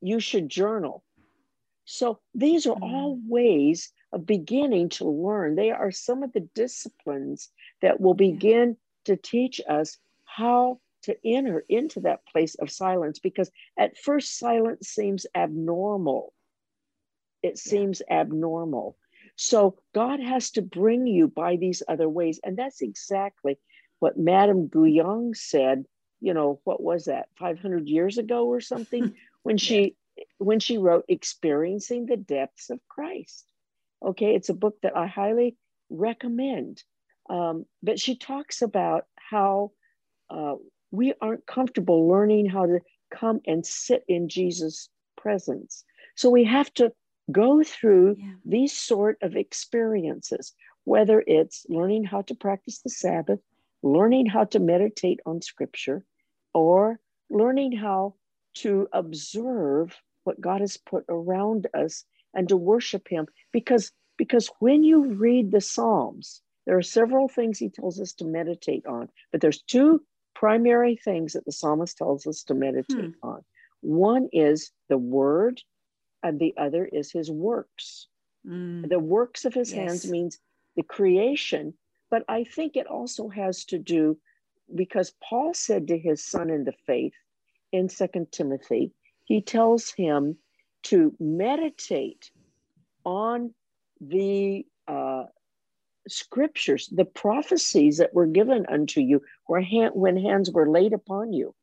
[0.00, 1.02] you should journal
[1.90, 3.28] so these are all mm.
[3.28, 5.54] ways of beginning to learn.
[5.54, 7.48] They are some of the disciplines
[7.80, 8.76] that will begin
[9.06, 14.88] to teach us how to enter into that place of silence because at first silence
[14.88, 16.34] seems abnormal.
[17.42, 18.20] It seems yeah.
[18.20, 18.98] abnormal.
[19.36, 22.38] So God has to bring you by these other ways.
[22.44, 23.58] And that's exactly
[23.98, 25.86] what Madame Guyon said
[26.20, 29.94] you know, what was that, 500 years ago or something, when she.
[30.38, 33.46] When she wrote Experiencing the Depths of Christ.
[34.04, 35.56] Okay, it's a book that I highly
[35.90, 36.82] recommend.
[37.28, 39.72] Um, but she talks about how
[40.30, 40.54] uh,
[40.90, 45.84] we aren't comfortable learning how to come and sit in Jesus' presence.
[46.14, 46.92] So we have to
[47.30, 48.32] go through yeah.
[48.44, 50.54] these sort of experiences,
[50.84, 53.40] whether it's learning how to practice the Sabbath,
[53.82, 56.04] learning how to meditate on scripture,
[56.54, 56.98] or
[57.30, 58.14] learning how
[58.54, 62.04] to observe what God has put around us
[62.34, 63.26] and to worship Him.
[63.50, 68.26] Because, because when you read the Psalms, there are several things He tells us to
[68.26, 70.02] meditate on, but there's two
[70.34, 73.28] primary things that the psalmist tells us to meditate hmm.
[73.28, 73.42] on.
[73.80, 75.62] One is the word,
[76.22, 78.06] and the other is his works.
[78.46, 78.88] Mm.
[78.88, 79.78] The works of his yes.
[79.78, 80.38] hands means
[80.76, 81.74] the creation,
[82.10, 84.18] but I think it also has to do
[84.74, 87.14] because Paul said to his son in the faith
[87.72, 88.92] in Second Timothy,
[89.28, 90.38] he tells him
[90.84, 92.30] to meditate
[93.04, 93.54] on
[94.00, 95.24] the uh,
[96.08, 101.34] scriptures, the prophecies that were given unto you, where hand, when hands were laid upon
[101.34, 101.54] you.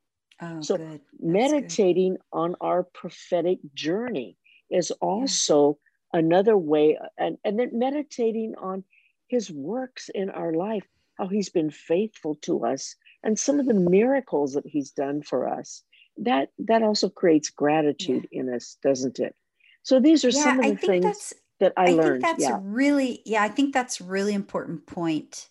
[0.42, 2.22] Oh, so meditating good.
[2.34, 4.38] on our prophetic journey
[4.70, 5.80] is also
[6.14, 6.20] yeah.
[6.20, 8.84] another way, and, and then meditating on
[9.28, 10.86] his works in our life,
[11.18, 15.50] how he's been faithful to us, and some of the miracles that he's done for
[15.50, 15.84] us.
[16.18, 18.42] That that also creates gratitude yeah.
[18.42, 19.36] in us, doesn't it?
[19.84, 22.22] So these are yeah, some of the things that I, I learned.
[22.22, 22.60] think that's yeah.
[22.62, 25.50] really, yeah, I think that's really important point.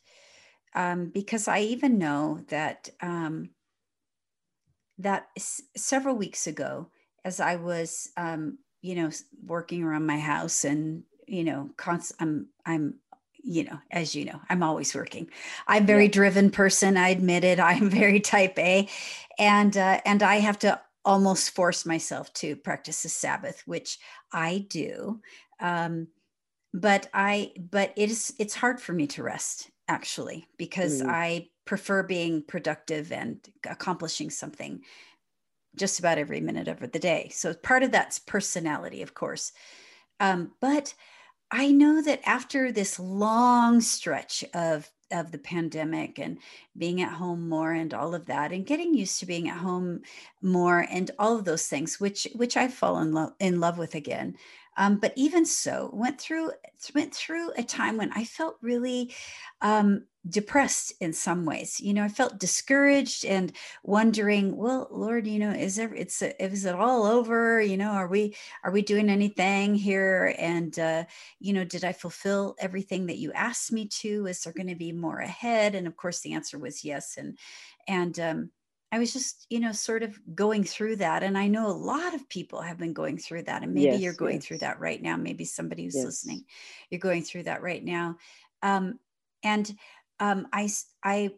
[0.74, 3.50] Um, because I even know that um,
[4.98, 6.90] that s- several weeks ago,
[7.24, 9.10] as I was, um, you know,
[9.44, 12.94] working around my house and you know, const- I'm I'm
[13.44, 15.28] you know, as you know, I'm always working.
[15.68, 16.12] I'm very yeah.
[16.12, 16.96] driven person.
[16.96, 17.60] I admit it.
[17.60, 18.88] I'm very type A,
[19.38, 23.98] and uh, and I have to almost force myself to practice the Sabbath, which
[24.32, 25.20] I do.
[25.60, 26.08] Um,
[26.72, 31.08] but I, but it is, it's hard for me to rest actually because mm.
[31.08, 34.80] I prefer being productive and accomplishing something
[35.76, 37.30] just about every minute of the day.
[37.32, 39.52] So part of that's personality, of course.
[40.20, 40.94] Um, but
[41.50, 46.38] I know that after this long stretch of of the pandemic and
[46.76, 50.02] being at home more and all of that and getting used to being at home
[50.42, 54.36] more and all of those things which which I've fallen lo- in love with again
[54.76, 56.52] um, but even so, went through
[56.94, 59.14] went through a time when I felt really
[59.62, 61.80] um, depressed in some ways.
[61.80, 63.52] You know, I felt discouraged and
[63.82, 67.60] wondering, well, Lord, you know, is there it's is it all over?
[67.60, 70.34] You know, are we are we doing anything here?
[70.38, 71.04] And uh,
[71.38, 74.26] you know, did I fulfill everything that you asked me to?
[74.26, 75.74] Is there going to be more ahead?
[75.74, 77.16] And of course, the answer was yes.
[77.16, 77.38] And
[77.86, 78.50] and um,
[78.94, 81.24] I was just, you know, sort of going through that.
[81.24, 83.64] And I know a lot of people have been going through that.
[83.64, 84.46] And maybe yes, you're going yes.
[84.46, 85.16] through that right now.
[85.16, 86.04] Maybe somebody who's yes.
[86.04, 86.44] listening,
[86.90, 88.18] you're going through that right now.
[88.62, 89.00] Um,
[89.42, 89.74] and
[90.20, 90.70] um, I,
[91.02, 91.30] I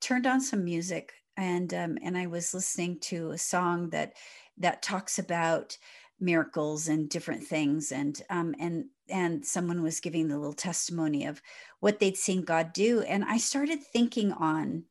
[0.00, 4.12] turned on some music and, um, and I was listening to a song that,
[4.58, 5.76] that talks about
[6.20, 7.90] miracles and different things.
[7.90, 11.42] And, um, and, and someone was giving the little testimony of
[11.80, 13.00] what they'd seen God do.
[13.00, 14.84] And I started thinking on,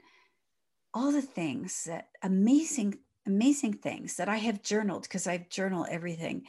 [0.94, 6.44] all the things that amazing, amazing things that I have journaled because I've journaled everything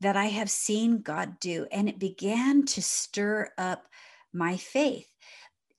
[0.00, 1.66] that I have seen God do.
[1.70, 3.86] And it began to stir up
[4.32, 5.08] my faith.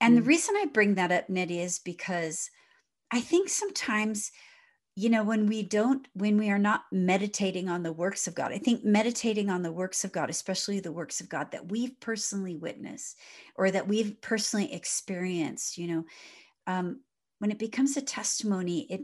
[0.00, 0.16] And mm.
[0.16, 2.50] the reason I bring that up, Nitty, is because
[3.10, 4.30] I think sometimes,
[4.94, 8.52] you know, when we don't, when we are not meditating on the works of God,
[8.52, 11.98] I think meditating on the works of God, especially the works of God that we've
[12.00, 13.18] personally witnessed
[13.56, 16.04] or that we've personally experienced, you know,
[16.66, 17.00] um,
[17.40, 19.00] when it becomes a testimony, it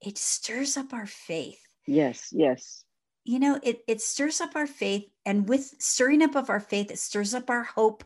[0.00, 1.60] it stirs up our faith.
[1.86, 2.84] Yes, yes.
[3.24, 6.90] You know, it it stirs up our faith, and with stirring up of our faith,
[6.90, 8.04] it stirs up our hope.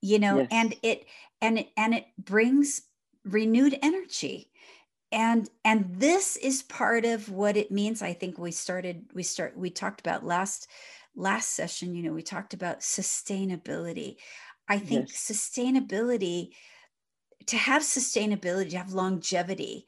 [0.00, 0.48] You know, yes.
[0.50, 1.04] and it
[1.42, 2.82] and it and it brings
[3.24, 4.50] renewed energy
[5.12, 9.56] and and this is part of what it means i think we started we start
[9.56, 10.68] we talked about last
[11.16, 14.16] last session you know we talked about sustainability
[14.68, 15.30] i think yes.
[15.30, 16.50] sustainability
[17.46, 19.86] to have sustainability, to have longevity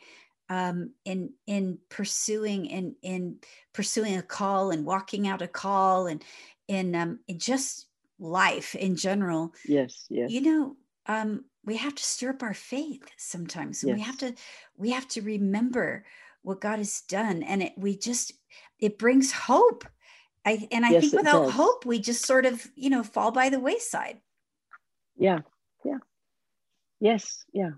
[0.50, 3.36] um, in in pursuing in in
[3.72, 6.24] pursuing a call and walking out a call and
[6.68, 7.86] in um, in just
[8.18, 9.54] life in general.
[9.66, 10.30] Yes, yes.
[10.30, 10.76] You know,
[11.06, 13.84] um, we have to stir up our faith sometimes.
[13.84, 13.94] Yes.
[13.94, 14.34] We have to
[14.76, 16.04] we have to remember
[16.42, 18.32] what God has done, and it we just
[18.80, 19.84] it brings hope.
[20.44, 23.50] I and I yes, think without hope, we just sort of you know fall by
[23.50, 24.20] the wayside.
[25.16, 25.40] Yeah, yeah.
[27.00, 27.72] Yes, yeah.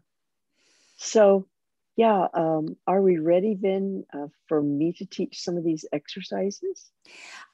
[0.97, 1.47] So
[1.97, 6.91] yeah, um, are we ready then uh, for me to teach some of these exercises?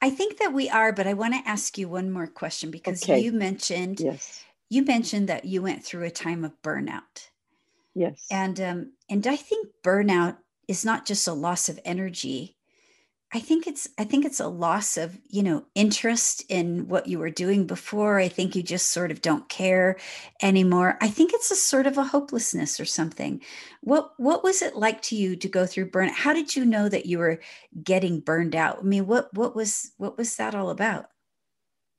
[0.01, 3.03] I think that we are, but I want to ask you one more question because
[3.03, 3.19] okay.
[3.19, 4.43] you mentioned yes.
[4.69, 7.29] you mentioned that you went through a time of burnout.
[7.95, 8.25] Yes.
[8.31, 12.55] And um, and I think burnout is not just a loss of energy,
[13.31, 17.19] I think it's I think it's a loss of, you know, interest in what you
[17.19, 18.17] were doing before.
[18.19, 19.97] I think you just sort of don't care
[20.41, 20.97] anymore.
[20.99, 23.41] I think it's a sort of a hopelessness or something.
[23.81, 26.09] What what was it like to you to go through burn?
[26.09, 27.39] How did you know that you were
[27.83, 28.79] getting burned out?
[28.79, 31.05] I mean, what what was what was that all about?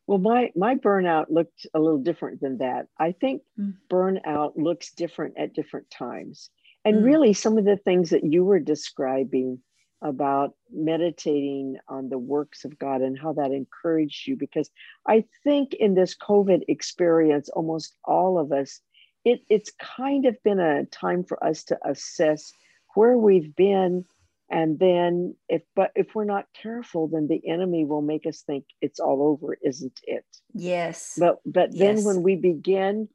[0.09, 2.87] Well, my my burnout looked a little different than that.
[2.99, 3.75] I think mm.
[3.89, 6.51] burnout looks different at different times.
[6.85, 7.05] And mm.
[7.05, 9.61] really some of the things that you were describing
[10.03, 14.37] about meditating on the works of God and how that encouraged you.
[14.37, 14.71] Because
[15.07, 18.81] I think in this COVID experience, almost all of us,
[19.25, 22.53] it, it's kind of been a time for us to assess
[22.95, 24.05] where we've been.
[24.51, 28.65] And then if but if we're not careful, then the enemy will make us think
[28.81, 30.25] it's all over, isn't it?
[30.55, 31.17] Yes.
[31.19, 32.05] But but then yes.
[32.05, 33.09] when we begin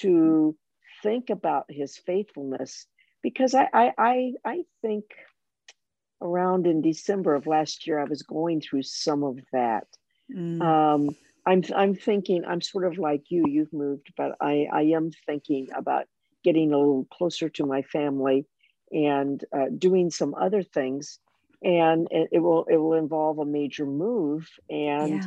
[0.00, 0.56] to
[1.02, 2.86] think about his faithfulness,
[3.22, 5.04] because I I I, I think
[6.22, 9.86] around in December of last year, I was going through some of that.
[10.34, 10.62] Mm.
[10.62, 11.16] Um,
[11.46, 13.44] I'm I'm thinking I'm sort of like you.
[13.48, 16.06] You've moved, but I I am thinking about
[16.44, 18.46] getting a little closer to my family
[18.92, 21.18] and uh, doing some other things.
[21.62, 24.48] And it, it, will it will involve a major move.
[24.70, 25.22] And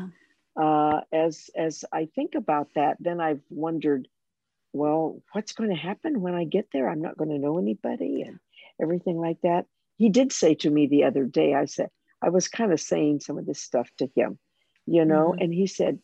[0.58, 0.64] yeah.
[0.64, 4.08] uh, as as I think about that, then I've wondered,
[4.72, 6.90] well, what's going to happen when I get there?
[6.90, 8.40] I'm not going to know anybody and
[8.82, 9.66] everything like that
[9.98, 11.90] he did say to me the other day, I said,
[12.22, 14.40] I was kind of saying some of this stuff to him,
[14.86, 15.42] you know, mm-hmm.
[15.42, 16.00] and he said,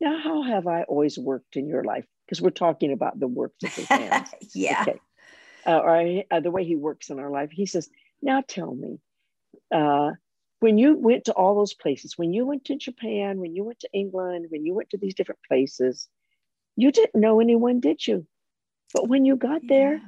[0.00, 2.06] Now, how have I always worked in your life?
[2.24, 4.30] Because we're talking about the works of his hands.
[4.54, 4.82] yeah.
[4.82, 5.00] Okay.
[5.66, 7.50] Uh, or uh, the way he works in our life.
[7.52, 7.90] He says,
[8.22, 8.98] Now tell me,
[9.74, 10.12] uh,
[10.60, 13.80] when you went to all those places, when you went to Japan, when you went
[13.80, 16.08] to England, when you went to these different places,
[16.76, 18.26] you didn't know anyone, did you?
[18.94, 19.68] But when you got yeah.
[19.68, 20.02] there,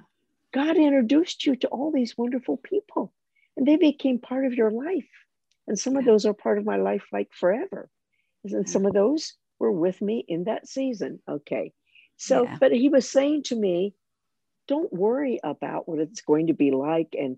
[0.53, 3.12] God introduced you to all these wonderful people
[3.61, 5.11] and they became part of your life.
[5.69, 7.91] And some of those are part of my life like forever.
[8.43, 11.21] And some of those were with me in that season.
[11.29, 11.73] Okay.
[12.17, 12.57] So, yeah.
[12.59, 13.95] but he was saying to me,
[14.67, 17.15] don't worry about what it's going to be like.
[17.19, 17.37] And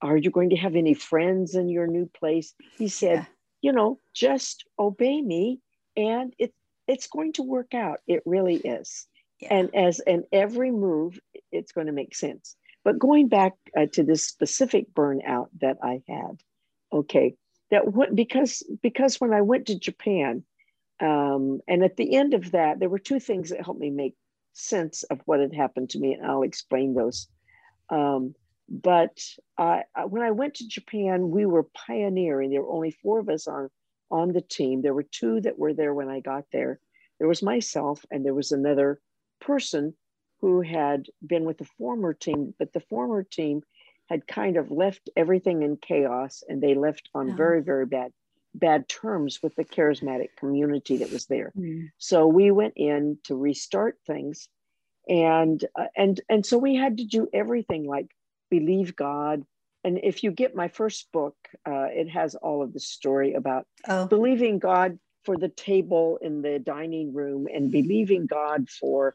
[0.00, 2.54] are you going to have any friends in your new place?
[2.76, 3.24] He said, yeah.
[3.60, 5.60] you know, just obey me
[5.96, 6.52] and it,
[6.88, 8.00] it's going to work out.
[8.08, 9.06] It really is.
[9.38, 9.54] Yeah.
[9.54, 11.20] And as in every move,
[11.52, 12.56] it's going to make sense.
[12.84, 16.42] But going back uh, to this specific burnout that I had,
[16.92, 17.34] okay,
[17.70, 20.44] that w- because because when I went to Japan,
[21.00, 24.14] um, and at the end of that, there were two things that helped me make
[24.52, 27.28] sense of what had happened to me, and I'll explain those.
[27.90, 28.34] Um,
[28.68, 29.22] but
[29.58, 32.50] I, when I went to Japan, we were pioneering.
[32.50, 33.68] There were only four of us on
[34.10, 34.82] on the team.
[34.82, 36.80] There were two that were there when I got there.
[37.18, 39.00] There was myself, and there was another
[39.40, 39.94] person
[40.42, 43.62] who had been with the former team, but the former team
[44.10, 47.34] had kind of left everything in chaos and they left on oh.
[47.34, 48.12] very, very bad
[48.54, 51.54] bad terms with the charismatic community that was there.
[51.56, 51.90] Mm.
[51.96, 54.46] So we went in to restart things
[55.08, 58.08] and uh, and and so we had to do everything like
[58.50, 59.44] believe God.
[59.84, 61.34] And if you get my first book,
[61.66, 64.06] uh, it has all of the story about oh.
[64.06, 69.14] believing God for the table in the dining room and believing God for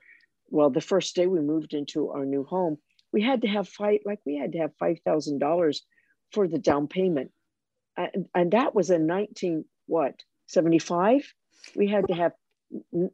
[0.49, 2.77] well, the first day we moved into our new home,
[3.11, 5.85] we had to have fight like we had to have five thousand dollars
[6.31, 7.31] for the down payment,
[7.95, 11.33] and, and that was in nineteen what seventy five.
[11.75, 12.33] We had to have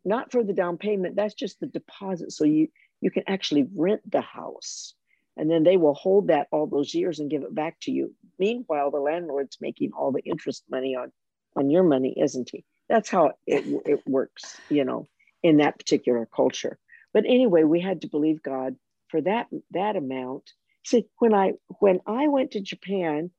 [0.03, 1.15] not for the down payment.
[1.15, 2.67] That's just the deposit, so you
[3.01, 4.95] you can actually rent the house,
[5.37, 8.13] and then they will hold that all those years and give it back to you.
[8.39, 11.11] Meanwhile, the landlord's making all the interest money on
[11.55, 12.65] on your money, isn't he?
[12.89, 15.07] That's how it, it works, you know,
[15.41, 16.77] in that particular culture.
[17.13, 18.75] But anyway, we had to believe God
[19.09, 20.51] for that that amount.
[20.83, 23.29] See, when I when I went to Japan,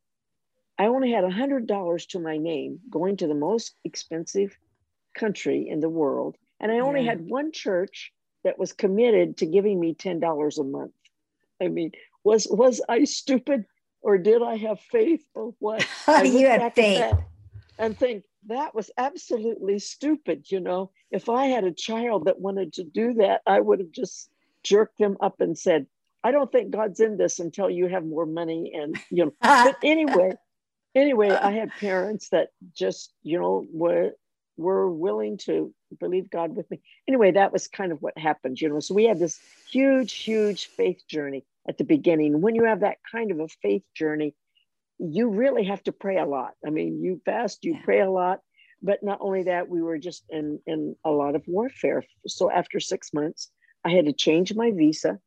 [0.79, 4.57] I only had a hundred dollars to my name, going to the most expensive
[5.14, 7.11] country in the world, and I only yeah.
[7.11, 8.12] had one church
[8.45, 10.95] that was committed to giving me ten dollars a month.
[11.61, 13.64] I mean, was was I stupid,
[14.01, 15.87] or did I have faith, or what?
[16.25, 17.14] you had faith,
[17.79, 20.51] and think that was absolutely stupid.
[20.51, 23.91] You know, if I had a child that wanted to do that, I would have
[23.91, 24.31] just
[24.62, 25.87] jerked them up and said,
[26.22, 28.72] I don't think God's in this until you have more money.
[28.75, 30.33] And, you know, but anyway,
[30.95, 34.12] anyway, I had parents that just, you know, were,
[34.57, 36.81] were willing to believe God with me.
[37.09, 38.81] Anyway, that was kind of what happened, you know.
[38.81, 39.39] So we had this
[39.70, 41.45] huge, huge faith journey.
[41.68, 42.41] at the beginning.
[42.41, 44.35] When you have that kind of a faith journey,
[44.99, 46.53] you really have to pray a lot.
[46.65, 47.85] I mean, you fast, you yeah.
[47.85, 48.41] pray a lot.
[48.83, 52.05] But not only that, we were just in, in a lot of warfare.
[52.27, 53.51] So after six months,
[53.83, 55.19] I had to change my visa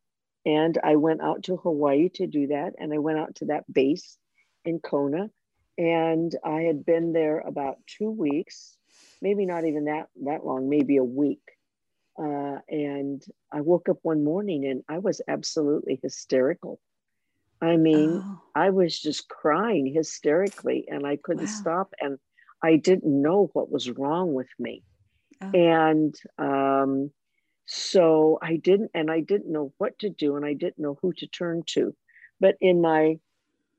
[0.45, 2.73] and I went out to Hawaii to do that.
[2.77, 4.17] And I went out to that base
[4.63, 5.29] in Kona.
[5.77, 8.77] And I had been there about two weeks,
[9.21, 11.41] maybe not even that, that long, maybe a week.
[12.17, 16.79] Uh, and I woke up one morning and I was absolutely hysterical.
[17.61, 18.41] I mean, oh.
[18.55, 21.51] I was just crying hysterically and I couldn't wow.
[21.51, 21.93] stop.
[21.99, 22.17] And
[22.63, 24.83] I didn't know what was wrong with me.
[25.41, 25.51] Oh.
[25.53, 27.11] And um,
[27.65, 31.13] so I didn't, and I didn't know what to do and I didn't know who
[31.13, 31.95] to turn to.
[32.39, 33.17] But in my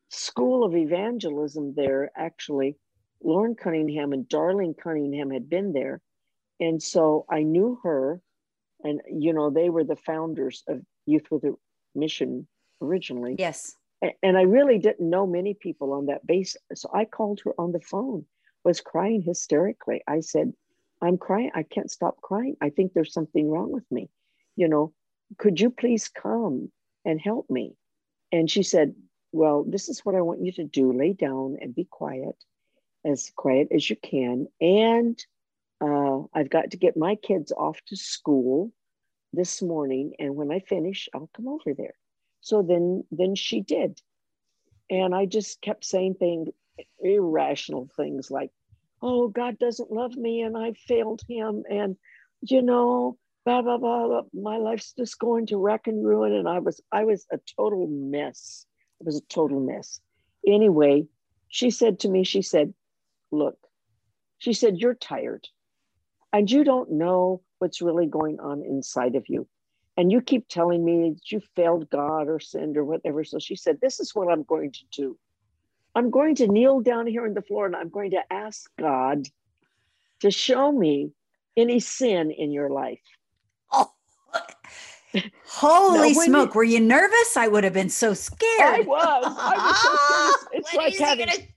[0.09, 2.77] school of evangelism, there actually,
[3.23, 6.01] Loren Cunningham and Darlene Cunningham had been there.
[6.61, 8.21] And so I knew her
[8.83, 11.55] and you know they were the founders of youth with a
[11.95, 12.47] mission
[12.81, 13.37] originally.
[13.39, 13.75] Yes.
[14.23, 17.73] And i really didn't know many people on that base so i called her on
[17.73, 18.25] the phone
[18.65, 20.03] was crying hysterically.
[20.07, 20.53] I said
[21.03, 21.51] i'm crying.
[21.55, 22.57] I can't stop crying.
[22.61, 24.09] I think there's something wrong with me.
[24.57, 24.93] You know
[25.37, 26.71] could you please come
[27.05, 27.75] and help me?
[28.31, 28.95] And she said
[29.33, 30.93] well this is what i want you to do.
[30.93, 32.37] Lay down and be quiet
[33.05, 34.47] as quiet as you can.
[34.61, 35.19] And
[35.81, 38.73] uh, I've got to get my kids off to school
[39.33, 41.95] this morning, and when I finish, I'll come over there.
[42.49, 44.01] So then, then she did,
[44.89, 46.49] and I just kept saying things,
[46.99, 48.51] irrational things like,
[49.03, 51.99] "Oh, God doesn't love me, and I failed Him, and
[52.41, 54.07] you know, blah blah blah.
[54.07, 54.23] blah.
[54.33, 57.87] My life's just going to wreck and ruin." And I was, I was a total
[57.87, 58.65] mess.
[58.99, 60.01] It was a total mess.
[60.47, 61.07] Anyway,
[61.49, 62.73] she said to me, she said,
[63.31, 63.59] "Look,"
[64.39, 65.47] she said, "You're tired."
[66.33, 69.47] and you don't know what's really going on inside of you.
[69.99, 73.25] And you keep telling me that you failed God or sinned or whatever.
[73.25, 75.19] So she said, This is what I'm going to do.
[75.97, 79.27] I'm going to kneel down here on the floor and I'm going to ask God
[80.21, 81.11] to show me
[81.57, 83.01] any sin in your life.
[83.73, 83.91] Oh,
[85.45, 86.55] holy smoke.
[86.55, 87.37] You, Were you nervous?
[87.37, 88.41] I would have been so scared.
[88.61, 89.37] I was.
[89.37, 89.97] I was so
[90.47, 90.61] scared.
[90.61, 91.27] It's like having.
[91.27, 91.49] Gonna-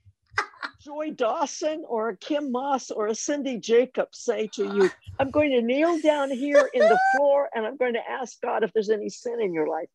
[0.82, 5.50] Joy Dawson or a Kim Maas or a Cindy Jacobs say to you, I'm going
[5.50, 8.90] to kneel down here in the floor and I'm going to ask God if there's
[8.90, 9.88] any sin in your life.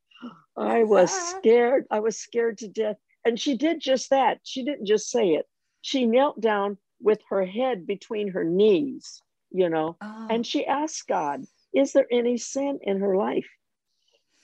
[0.56, 1.86] I was scared.
[1.92, 2.96] I was scared to death.
[3.26, 4.40] And she did just that.
[4.44, 5.46] She didn't just say it.
[5.82, 9.22] She knelt down with her head between her knees,
[9.52, 10.28] you know, oh.
[10.30, 13.48] and she asked God, Is there any sin in her life?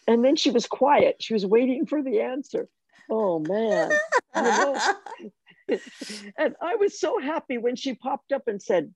[0.08, 1.18] And then she was quiet.
[1.20, 2.68] She was waiting for the answer.
[3.10, 3.92] Oh man.
[4.36, 4.94] You know,
[6.38, 8.94] and I was so happy when she popped up and said,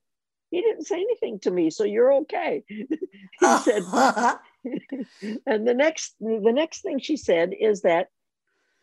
[0.50, 2.64] he didn't say anything to me, so you're okay.
[2.70, 3.84] he said,
[5.46, 8.08] and the next the next thing she said is that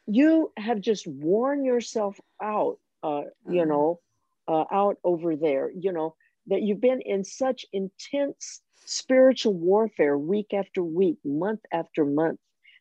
[0.06, 3.70] you have just worn yourself out, uh, you mm-hmm.
[3.70, 4.00] know,
[4.46, 6.14] uh, out over there, you know,
[6.48, 12.38] that you've been in such intense spiritual warfare week after week, month after month,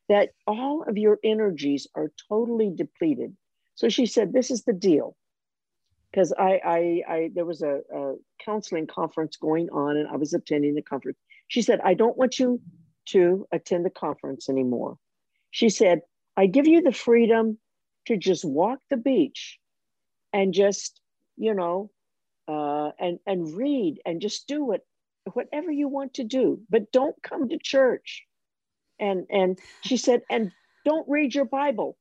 [0.09, 3.35] that all of your energies are totally depleted.
[3.75, 5.15] So she said, This is the deal.
[6.11, 10.33] Because I, I, I, there was a, a counseling conference going on and I was
[10.33, 11.17] attending the conference.
[11.47, 12.61] She said, I don't want you
[13.07, 14.97] to attend the conference anymore.
[15.49, 16.01] She said,
[16.37, 17.57] I give you the freedom
[18.05, 19.59] to just walk the beach
[20.31, 20.99] and just,
[21.37, 21.89] you know,
[22.47, 24.81] uh, and and read and just do it,
[25.33, 28.23] whatever you want to do, but don't come to church.
[28.99, 30.51] And and she said, and
[30.85, 31.97] don't read your Bible.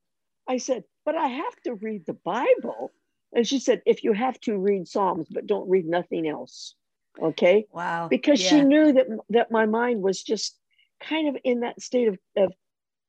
[0.49, 2.93] I said, but I have to read the Bible.
[3.35, 6.75] And she said, if you have to read Psalms, but don't read nothing else.
[7.21, 7.67] Okay.
[7.73, 8.09] Wow.
[8.09, 8.49] Because yeah.
[8.49, 10.59] she knew that that my mind was just
[11.01, 12.53] kind of in that state of, of,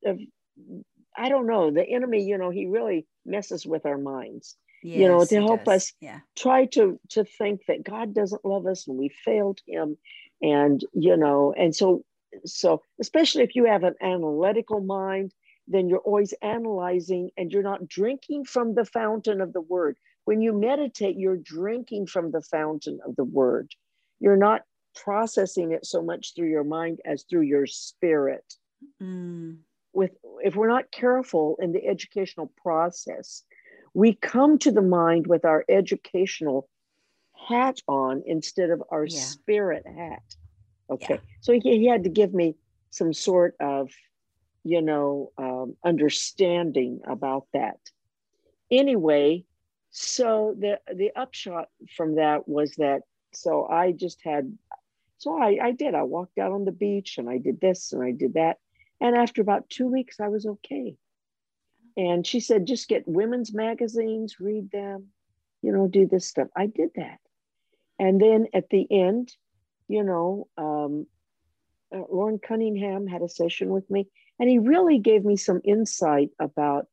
[0.04, 0.20] of
[1.16, 4.56] I don't know, the enemy, you know, he really messes with our minds.
[4.82, 5.84] Yes, you know, to help does.
[5.84, 6.20] us yeah.
[6.36, 9.96] try to to think that God doesn't love us and we failed him.
[10.42, 12.04] And, you know, and so
[12.44, 15.32] so especially if you have an analytical mind
[15.66, 19.96] then you're always analyzing and you're not drinking from the fountain of the word.
[20.24, 23.72] When you meditate, you're drinking from the fountain of the word.
[24.20, 24.62] You're not
[24.94, 28.54] processing it so much through your mind as through your spirit.
[29.02, 29.58] Mm.
[29.92, 30.12] With
[30.42, 33.42] if we're not careful in the educational process,
[33.92, 36.68] we come to the mind with our educational
[37.48, 39.20] hat on instead of our yeah.
[39.20, 40.22] spirit hat.
[40.90, 41.14] Okay.
[41.14, 41.20] Yeah.
[41.40, 42.56] So he, he had to give me
[42.90, 43.90] some sort of
[44.64, 47.78] you know, um, understanding about that.
[48.70, 49.44] Anyway,
[49.90, 53.02] so the the upshot from that was that
[53.32, 54.56] so I just had
[55.18, 58.02] so I, I did I walked out on the beach and I did this and
[58.02, 58.58] I did that
[59.00, 60.96] And after about two weeks, I was okay.
[61.96, 65.08] And she said, just get women's magazines, read them,
[65.62, 66.48] you know, do this stuff.
[66.56, 67.18] I did that.
[67.98, 69.34] And then at the end,
[69.88, 71.06] you know, um,
[71.94, 74.08] uh, Loren Cunningham had a session with me,
[74.38, 76.86] and he really gave me some insight about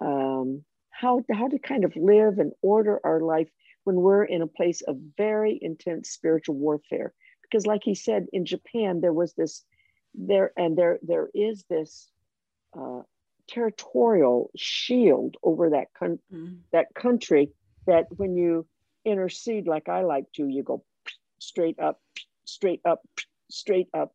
[0.00, 3.48] um, how, how to kind of live and order our life
[3.84, 7.12] when we're in a place of very intense spiritual warfare.
[7.42, 9.64] Because, like he said, in Japan, there was this
[10.14, 12.10] there, and there there is this
[12.78, 13.02] uh,
[13.48, 16.58] territorial shield over that con- mm.
[16.72, 17.50] that country
[17.86, 18.66] that when you
[19.04, 20.84] intercede like I like to, you go
[21.38, 22.00] straight up,
[22.44, 23.00] straight up,
[23.50, 24.14] straight up,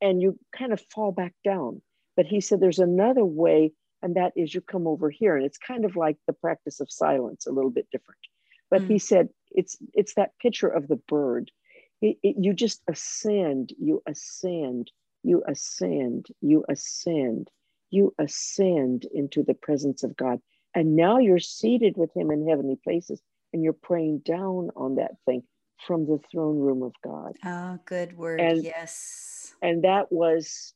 [0.00, 1.82] and you kind of fall back down.
[2.18, 3.70] But he said there's another way,
[4.02, 6.90] and that is you come over here, and it's kind of like the practice of
[6.90, 8.18] silence, a little bit different.
[8.70, 8.88] But mm.
[8.88, 11.52] he said it's it's that picture of the bird.
[12.02, 14.90] It, it, you just ascend, you ascend,
[15.22, 17.50] you ascend, you ascend,
[17.90, 20.40] you ascend into the presence of God.
[20.74, 25.12] And now you're seated with Him in heavenly places and you're praying down on that
[25.24, 25.44] thing
[25.86, 27.36] from the throne room of God.
[27.44, 28.40] Oh, good word.
[28.40, 29.54] And, yes.
[29.62, 30.74] And that was,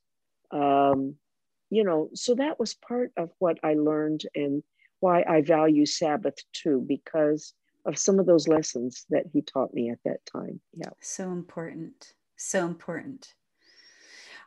[0.53, 1.17] um,
[1.73, 4.63] you know, so that was part of what I learned and
[5.01, 7.55] why I value Sabbath too, because
[7.87, 10.61] of some of those lessons that he taught me at that time.
[10.75, 10.91] Yeah.
[11.01, 12.13] So important.
[12.37, 13.33] So important.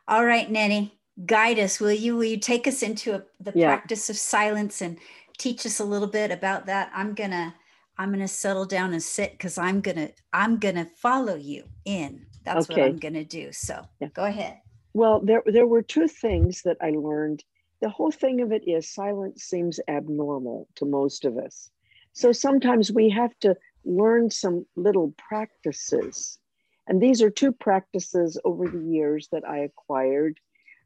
[0.06, 2.16] All right, Nanny, guide us, will you?
[2.16, 3.74] Will you take us into a, the yeah.
[3.74, 4.96] practice of silence and
[5.36, 6.92] teach us a little bit about that?
[6.94, 7.52] I'm gonna
[7.98, 12.24] I'm gonna settle down and sit because I'm gonna I'm gonna follow you in.
[12.44, 12.82] That's okay.
[12.82, 13.50] what I'm gonna do.
[13.50, 14.08] So yeah.
[14.14, 14.60] go ahead.
[14.96, 17.44] Well, there there were two things that I learned.
[17.82, 21.70] The whole thing of it is silence seems abnormal to most of us.
[22.14, 26.38] So sometimes we have to learn some little practices
[26.86, 30.40] and these are two practices over the years that I acquired.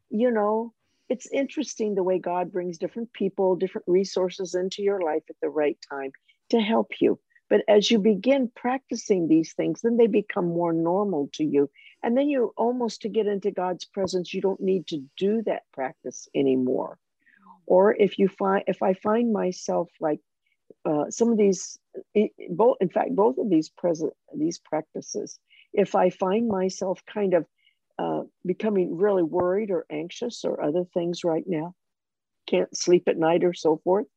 [0.09, 0.73] You know,
[1.09, 5.49] it's interesting the way God brings different people, different resources into your life at the
[5.49, 6.11] right time
[6.49, 7.19] to help you.
[7.49, 11.69] But as you begin practicing these things, then they become more normal to you.
[12.03, 15.63] And then you almost to get into God's presence, you don't need to do that
[15.71, 16.97] practice anymore.
[17.67, 20.19] Or if you find, if I find myself like
[20.83, 21.77] uh, some of these,
[22.49, 25.39] both, in fact, both of these present, these practices,
[25.73, 27.45] if I find myself kind of
[27.99, 31.75] uh, becoming really worried or anxious or other things right now,
[32.47, 34.07] can't sleep at night or so forth,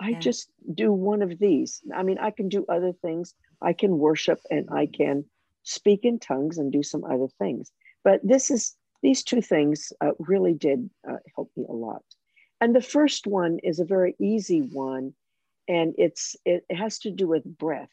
[0.00, 0.18] I yeah.
[0.20, 1.82] just do one of these.
[1.94, 3.34] I mean, I can do other things.
[3.60, 5.24] I can worship and I can
[5.62, 7.70] speak in tongues and do some other things.
[8.04, 12.02] But this is these two things uh, really did uh, help me a lot.
[12.60, 15.14] And the first one is a very easy one,
[15.68, 17.90] and it's it has to do with breath.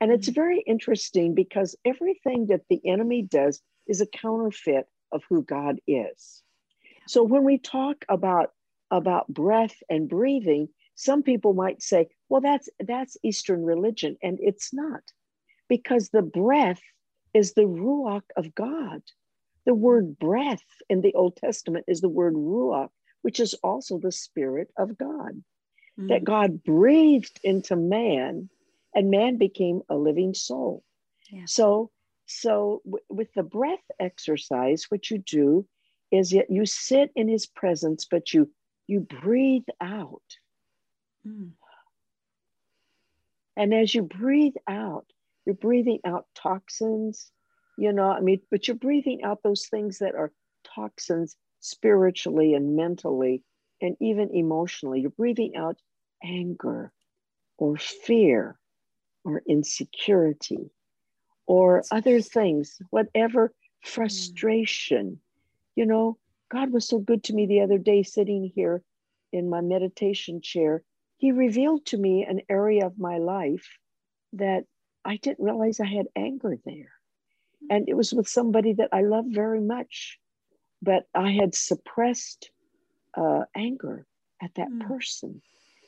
[0.00, 0.34] And it's mm-hmm.
[0.34, 6.42] very interesting because everything that the enemy does is a counterfeit of who God is.
[7.06, 8.50] So when we talk about
[8.90, 14.16] about breath and breathing, some people might say, well, that's that's Eastern religion.
[14.22, 15.02] And it's not,
[15.68, 16.80] because the breath
[17.32, 19.02] is the ruach of God.
[19.66, 22.90] The word breath in the Old Testament is the word ruach,
[23.22, 25.42] which is also the spirit of God.
[25.98, 26.08] Mm.
[26.08, 28.50] That God breathed into man
[28.94, 30.82] and man became a living soul.
[31.30, 31.44] Yeah.
[31.46, 31.90] So,
[32.26, 35.66] so w- with the breath exercise, what you do
[36.10, 38.50] is yet you sit in his presence, but you
[38.86, 40.22] you breathe out.
[41.26, 41.52] Mm.
[43.56, 45.06] And as you breathe out,
[45.44, 47.30] you're breathing out toxins,
[47.76, 50.32] you know, I mean, but you're breathing out those things that are
[50.64, 53.42] toxins spiritually and mentally
[53.80, 55.00] and even emotionally.
[55.00, 55.76] You're breathing out
[56.22, 56.92] anger
[57.58, 58.58] or fear
[59.24, 60.70] or insecurity
[61.46, 65.20] or other things, whatever frustration.
[65.76, 66.18] You know,
[66.50, 68.82] God was so good to me the other day sitting here
[69.32, 70.82] in my meditation chair.
[71.16, 73.78] He revealed to me an area of my life
[74.34, 74.64] that
[75.04, 76.92] I didn't realize I had anger there.
[77.70, 80.18] And it was with somebody that I love very much,
[80.82, 82.50] but I had suppressed
[83.16, 84.06] uh, anger
[84.42, 84.86] at that mm.
[84.86, 85.40] person.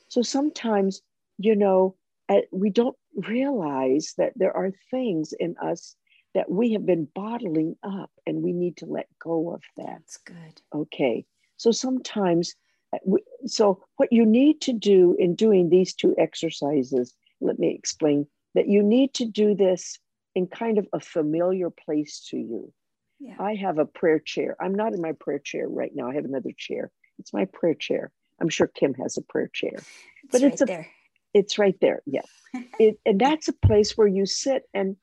[0.09, 1.01] So sometimes,
[1.37, 1.95] you know,
[2.29, 5.95] uh, we don't realize that there are things in us
[6.33, 9.85] that we have been bottling up and we need to let go of that.
[9.85, 10.61] That's good.
[10.73, 11.25] Okay.
[11.57, 12.55] So sometimes,
[12.93, 18.27] uh, so what you need to do in doing these two exercises, let me explain
[18.55, 19.99] that you need to do this
[20.35, 22.73] in kind of a familiar place to you.
[23.19, 23.35] Yeah.
[23.39, 24.55] I have a prayer chair.
[24.59, 26.09] I'm not in my prayer chair right now.
[26.09, 26.91] I have another chair.
[27.19, 28.11] It's my prayer chair.
[28.39, 29.85] I'm sure Kim has a prayer chair, it's
[30.31, 30.87] but right it's a there.
[31.33, 32.01] It's right there.
[32.05, 32.21] Yeah.
[32.79, 34.95] it, and that's a place where you sit and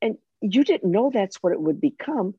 [0.00, 2.34] and you didn't know that's what it would become.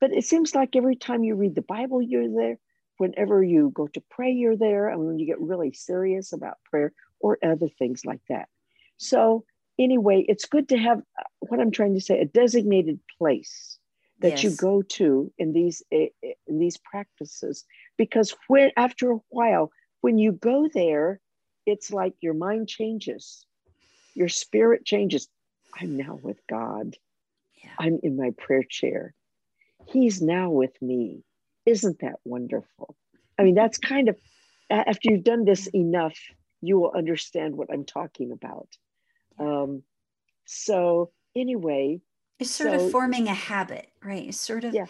[0.00, 2.58] But it seems like every time you read the Bible, you're there.
[2.98, 4.88] whenever you go to pray, you're there.
[4.88, 8.48] And when you get really serious about prayer or other things like that.
[8.96, 9.44] So,
[9.78, 13.78] anyway, it's good to have uh, what I'm trying to say a designated place
[14.20, 14.44] that yes.
[14.44, 17.64] you go to in these eh, eh, in these practices.
[17.96, 19.70] Because when after a while
[20.00, 21.20] when you go there
[21.66, 23.46] it's like your mind changes.
[24.14, 25.28] Your spirit changes.
[25.80, 26.96] I'm now with god.
[27.62, 27.70] Yeah.
[27.78, 29.14] i'm in my prayer chair.
[29.86, 31.24] He's now with me.
[31.66, 32.96] Isn't that wonderful?
[33.38, 34.16] I mean that's kind of
[34.70, 35.80] after you've done this mm.
[35.80, 36.18] enough
[36.60, 38.68] you will understand what i'm talking about
[39.38, 39.82] um,
[40.44, 42.00] so anyway
[42.38, 44.86] it's sort so, of forming a habit right it's sort of yeah.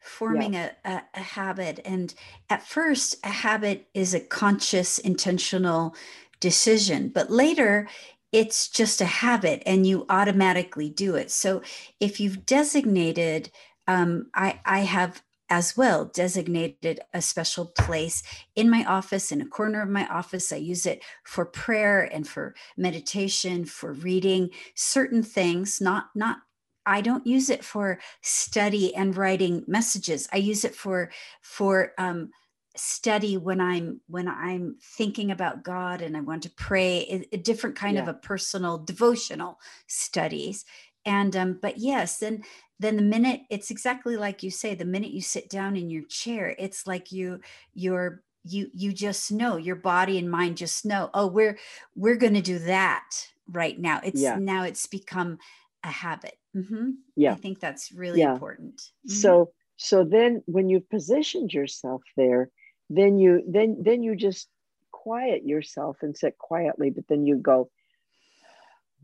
[0.00, 0.70] forming yeah.
[0.84, 2.14] A, a, a habit and
[2.50, 5.94] at first a habit is a conscious intentional
[6.40, 7.88] decision but later
[8.30, 11.62] it's just a habit and you automatically do it so
[12.00, 13.50] if you've designated
[13.88, 18.22] um, I, I have as well designated a special place
[18.54, 20.52] in my office in a corner of my office.
[20.52, 26.38] I use it for prayer and for meditation for reading certain things not not
[26.86, 30.28] i don't use it for study and writing messages.
[30.32, 31.10] I use it for
[31.42, 32.30] for um,
[32.76, 37.74] study when i'm when i'm thinking about god and i want to pray a, different
[37.74, 38.02] kind yeah.
[38.02, 40.64] of a personal devotional studies.
[41.04, 42.42] And um but yes then
[42.80, 46.04] then the minute it's exactly like you say the minute you sit down in your
[46.04, 47.40] chair it's like you
[47.74, 51.58] you're you you just know your body and mind just know oh we're
[51.94, 53.10] we're going to do that
[53.50, 54.36] right now it's yeah.
[54.38, 55.38] now it's become
[55.84, 56.90] a habit mm-hmm.
[57.16, 58.32] yeah i think that's really yeah.
[58.32, 59.14] important mm-hmm.
[59.14, 62.50] so so then when you've positioned yourself there
[62.90, 64.48] then you then then you just
[64.90, 67.70] quiet yourself and sit quietly but then you go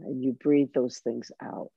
[0.00, 1.72] and you breathe those things out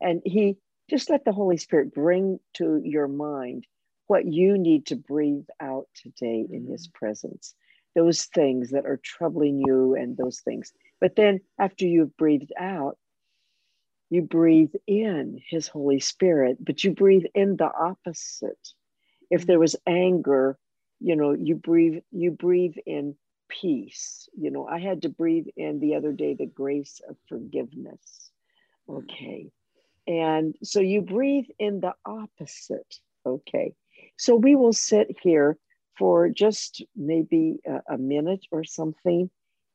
[0.00, 0.56] and he
[0.92, 3.66] just let the Holy Spirit bring to your mind
[4.08, 6.98] what you need to breathe out today in His mm-hmm.
[6.98, 7.54] presence,
[7.94, 10.74] those things that are troubling you and those things.
[11.00, 12.98] But then after you've breathed out,
[14.10, 18.68] you breathe in His Holy Spirit, but you breathe in the opposite.
[19.30, 20.58] If there was anger,
[21.00, 23.14] you know, you breathe, you breathe in
[23.48, 24.28] peace.
[24.36, 28.30] You know, I had to breathe in the other day the grace of forgiveness.
[28.86, 29.50] Okay.
[30.06, 32.98] And so you breathe in the opposite.
[33.24, 33.74] Okay.
[34.16, 35.58] So we will sit here
[35.98, 39.30] for just maybe a, a minute or something,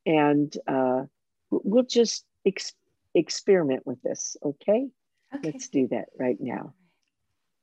[0.05, 1.03] and uh,
[1.51, 2.73] we'll just ex-
[3.13, 4.36] experiment with this.
[4.43, 4.88] Okay?
[5.34, 5.51] okay?
[5.51, 6.73] Let's do that right now.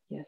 [0.09, 0.27] Yes.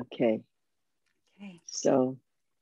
[0.00, 0.40] Okay.
[1.36, 1.60] Okay.
[1.66, 2.18] So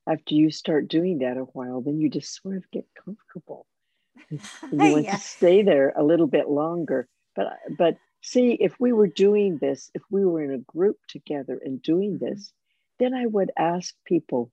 [0.07, 3.67] after you start doing that a while, then you just sort of get comfortable.
[4.31, 4.39] you
[4.73, 5.17] want yeah.
[5.17, 7.09] to stay there a little bit longer.
[7.37, 11.61] But but see, if we were doing this, if we were in a group together
[11.65, 12.25] and doing mm-hmm.
[12.25, 12.53] this,
[12.99, 14.51] then I would ask people,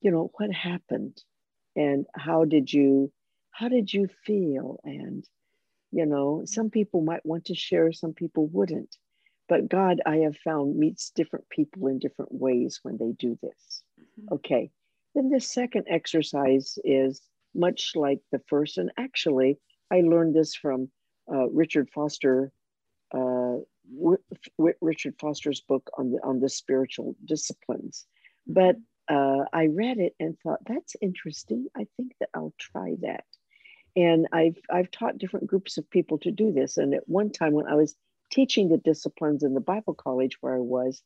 [0.00, 1.22] you know, what happened
[1.76, 3.12] and how did you
[3.50, 4.80] how did you feel?
[4.84, 5.24] And
[5.92, 8.96] you know, some people might want to share, some people wouldn't.
[9.50, 13.82] But God, I have found, meets different people in different ways when they do this.
[14.00, 14.34] Mm-hmm.
[14.34, 14.70] Okay.
[15.16, 17.20] Then the second exercise is
[17.52, 18.78] much like the first.
[18.78, 19.58] And actually,
[19.90, 20.88] I learned this from
[21.28, 22.52] uh, Richard Foster,
[23.12, 23.56] uh,
[24.80, 28.06] Richard Foster's book on the on the spiritual disciplines.
[28.46, 28.76] But
[29.08, 31.66] uh, I read it and thought that's interesting.
[31.76, 33.24] I think that I'll try that.
[33.96, 36.76] And I've I've taught different groups of people to do this.
[36.76, 37.96] And at one time, when I was
[38.30, 41.02] teaching the disciplines in the Bible college where I was,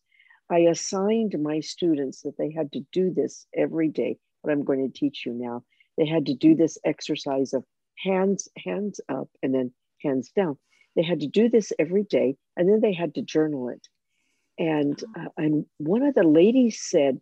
[0.50, 4.18] I assigned my students that they had to do this every day.
[4.42, 5.64] What I'm going to teach you now,
[5.96, 7.64] they had to do this exercise of
[7.98, 9.72] hands hands up and then
[10.02, 10.58] hands down.
[10.96, 13.88] They had to do this every day, and then they had to journal it.
[14.58, 17.20] And uh, and one of the ladies said,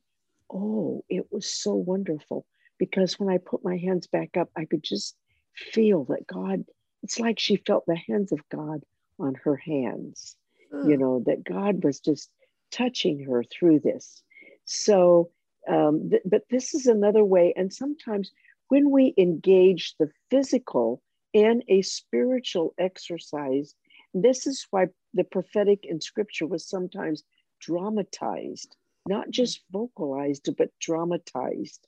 [0.53, 2.45] "Oh, it was so wonderful
[2.79, 5.17] because when I put my hands back up, I could just
[5.55, 6.65] feel that God.
[7.05, 8.83] It's like she felt the hands of God
[9.23, 10.37] on her hands.
[10.73, 10.91] Mm.
[10.91, 12.31] You know, that God was just
[12.71, 14.23] touching her through this.
[14.65, 15.31] So,
[15.69, 17.53] um, th- but this is another way.
[17.57, 18.33] And sometimes
[18.69, 21.03] when we engage the physical
[21.33, 23.75] in a spiritual exercise,
[24.15, 27.23] this is why the prophetic in scripture was sometimes
[27.61, 31.87] dramatized, not just vocalized, but dramatized.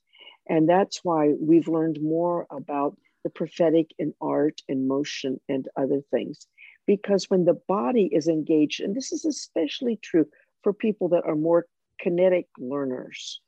[0.48, 6.02] And that's why we've learned more about the prophetic in art and motion and other
[6.10, 6.46] things.
[6.86, 10.26] Because when the body is engaged, and this is especially true
[10.62, 11.66] for people that are more
[11.98, 13.40] kinetic learners.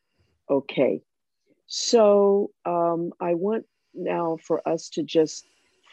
[0.51, 1.01] Okay.
[1.67, 5.45] So um, I want now for us to just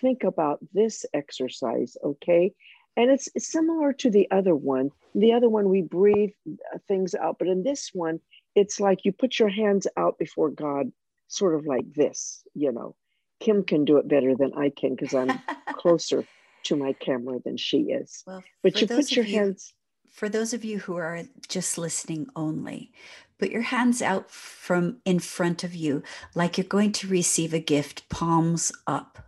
[0.02, 2.54] think about this exercise, okay?
[2.96, 4.92] And it's, it's similar to the other one.
[5.16, 8.20] The other one, we breathe uh, things out, but in this one,
[8.56, 10.92] it's like you put your hands out before God,
[11.28, 12.96] sort of like this, you know.
[13.40, 15.40] Kim can do it better than I can because I'm
[15.74, 16.26] closer
[16.64, 18.24] to my camera than she is.
[18.26, 19.74] Well, but you put your you, hands.
[20.10, 22.92] For those of you who are just listening only,
[23.38, 26.04] put your hands out from in front of you
[26.36, 29.20] like you're going to receive a gift, palms up.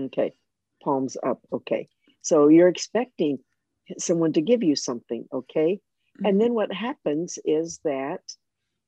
[0.00, 0.32] Okay,
[0.82, 1.40] palms up.
[1.52, 1.88] Okay.
[2.22, 3.38] So you're expecting
[3.98, 5.26] someone to give you something.
[5.32, 5.80] Okay.
[6.16, 6.26] Mm-hmm.
[6.26, 8.22] And then what happens is that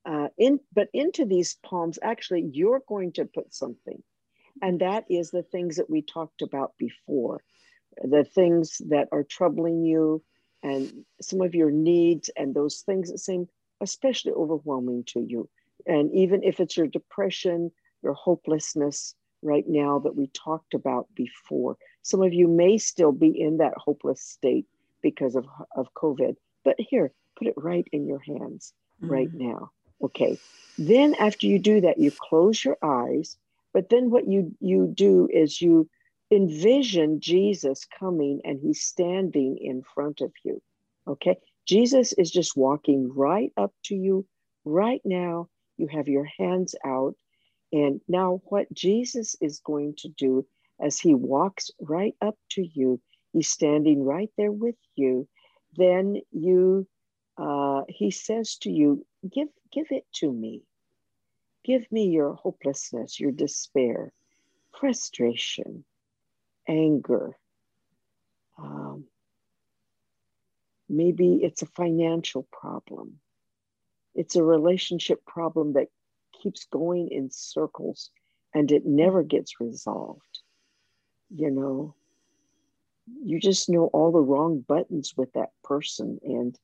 [0.04, 4.02] uh, in but into these palms, actually, you're going to put something.
[4.60, 7.42] And that is the things that we talked about before
[8.02, 10.22] the things that are troubling you
[10.62, 13.48] and some of your needs and those things that seem
[13.80, 15.48] especially overwhelming to you.
[15.86, 17.72] And even if it's your depression,
[18.02, 23.28] your hopelessness right now that we talked about before, some of you may still be
[23.28, 24.66] in that hopeless state
[25.02, 26.36] because of, of COVID.
[26.64, 28.72] But here, put it right in your hands
[29.02, 29.12] mm-hmm.
[29.12, 29.70] right now.
[30.02, 30.38] Okay.
[30.78, 33.36] Then after you do that, you close your eyes.
[33.72, 35.88] But then what you you do is you
[36.32, 40.62] envision Jesus coming and he's standing in front of you.
[41.06, 41.36] Okay.
[41.66, 44.26] Jesus is just walking right up to you
[44.64, 45.48] right now.
[45.76, 47.14] You have your hands out.
[47.72, 50.46] And now, what Jesus is going to do
[50.80, 53.00] as he walks right up to you,
[53.32, 55.28] he's standing right there with you.
[55.76, 56.86] Then you,
[57.38, 60.62] uh, he says to you, "Give, give it to me.
[61.64, 64.12] Give me your hopelessness, your despair,
[64.72, 65.84] frustration,
[66.68, 67.36] anger.
[68.58, 69.04] Um,
[70.88, 73.18] maybe it's a financial problem.
[74.14, 75.88] It's a relationship problem that
[76.42, 78.10] keeps going in circles
[78.54, 80.40] and it never gets resolved.
[81.34, 81.94] You know,
[83.24, 86.58] you just know all the wrong buttons with that person and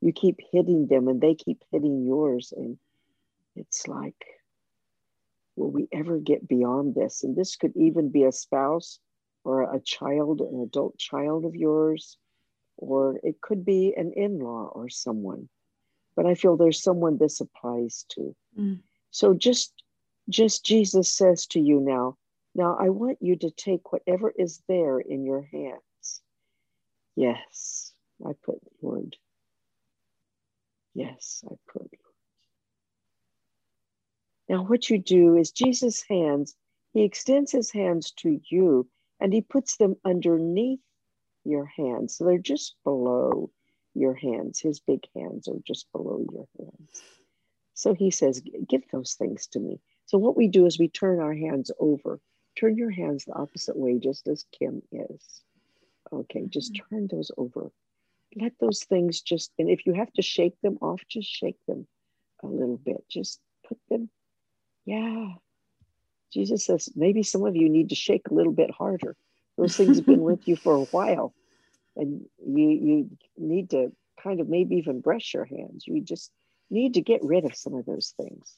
[0.00, 2.52] you keep hitting them and they keep hitting yours.
[2.56, 2.78] And
[3.56, 4.24] it's like,
[5.56, 7.24] will we ever get beyond this?
[7.24, 8.98] And this could even be a spouse
[9.44, 12.18] or a child, an adult child of yours,
[12.76, 15.48] or it could be an in law or someone.
[16.16, 18.34] But I feel there's someone this applies to.
[18.58, 18.80] Mm.
[19.10, 19.72] So just
[20.28, 22.16] just Jesus says to you now,
[22.54, 26.20] now I want you to take whatever is there in your hands.
[27.16, 27.92] Yes,
[28.24, 29.16] I put word.
[30.94, 31.90] Yes, I put.
[34.48, 36.56] Now, what you do is Jesus' hands,
[36.92, 38.88] he extends his hands to you
[39.20, 40.80] and he puts them underneath
[41.44, 42.16] your hands.
[42.16, 43.50] So they're just below
[43.94, 44.60] your hands.
[44.60, 47.02] His big hands are just below your hands.
[47.74, 49.80] So he says, Give those things to me.
[50.06, 52.20] So what we do is we turn our hands over.
[52.58, 55.42] Turn your hands the opposite way, just as Kim is.
[56.12, 56.94] Okay, just mm-hmm.
[56.94, 57.70] turn those over.
[58.36, 61.86] Let those things just, and if you have to shake them off, just shake them
[62.42, 63.04] a little bit.
[63.08, 64.08] Just put them,
[64.84, 65.34] yeah,
[66.32, 69.16] Jesus says, maybe some of you need to shake a little bit harder.
[69.58, 71.34] Those things have been with you for a while.
[71.96, 75.86] And you you need to kind of maybe even brush your hands.
[75.86, 76.30] You just
[76.70, 78.54] need to get rid of some of those things.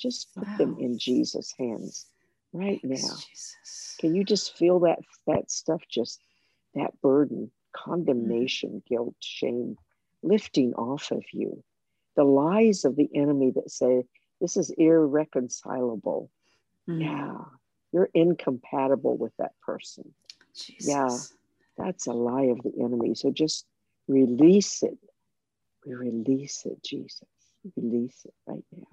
[0.00, 0.56] Just put wow.
[0.56, 2.06] them in Jesus' hands
[2.52, 2.96] right now.
[2.96, 3.96] Jesus.
[3.98, 6.20] Can you just feel that that stuff just
[6.74, 8.94] that burden, condemnation, mm-hmm.
[8.94, 9.76] guilt, shame
[10.22, 11.62] lifting off of you?
[12.14, 14.04] The lies of the enemy that say
[14.40, 16.30] this is irreconcilable
[16.88, 17.00] Mm.
[17.02, 17.44] Yeah,
[17.92, 20.14] you're incompatible with that person.
[20.54, 20.86] Jesus.
[20.88, 23.14] Yeah, that's a lie of the enemy.
[23.14, 23.66] So just
[24.08, 24.98] release it.
[25.84, 27.22] We release it, Jesus.
[27.76, 28.86] Release it right now.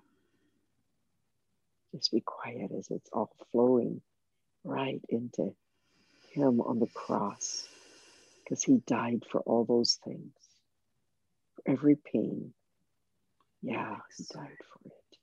[1.96, 4.02] Just be quiet as it's all flowing
[4.64, 5.56] right into
[6.32, 7.68] Him on the cross
[8.44, 10.34] because He died for all those things,
[11.56, 12.54] for every pain.
[13.62, 15.18] Yeah, He died for it.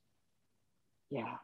[1.10, 1.36] Yeah.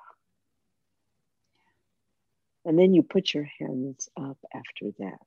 [2.67, 5.27] And then you put your hands up after that.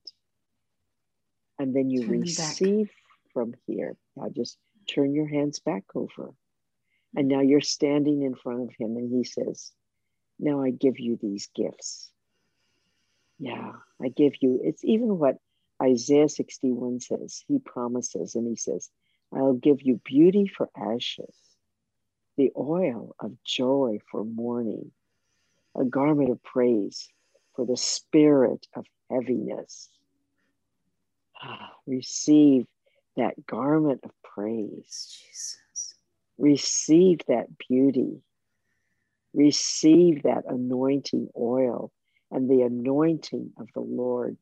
[1.57, 2.91] And then you Turn receive
[3.33, 3.95] from here.
[4.17, 6.33] Now just turn your hands back over.
[7.15, 9.71] And now you're standing in front of him, and he says,
[10.37, 12.11] Now I give you these gifts.
[13.39, 13.71] Yeah,
[14.01, 15.37] I give you, it's even what
[15.81, 17.41] Isaiah 61 says.
[17.47, 18.89] He promises, and he says,
[19.33, 21.35] I'll give you beauty for ashes,
[22.35, 24.91] the oil of joy for mourning,
[25.75, 27.09] a garment of praise
[27.59, 29.89] for the spirit of heaviness.
[31.43, 32.65] Ah, receive
[33.17, 35.19] that garment of praise.
[35.19, 35.95] Jesus.
[36.37, 38.21] Receive that beauty.
[39.33, 41.91] Receive that anointing oil
[42.31, 44.37] and the anointing of the Lord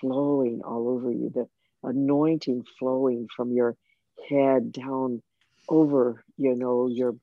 [0.00, 1.48] flowing all over you, the
[1.82, 3.76] anointing flowing from your
[4.30, 5.20] head down
[5.68, 7.16] over, you know, your,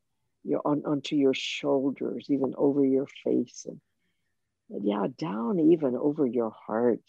[0.43, 3.79] your on, onto your shoulders, even over your face, and,
[4.69, 7.01] yeah, down even over your heart,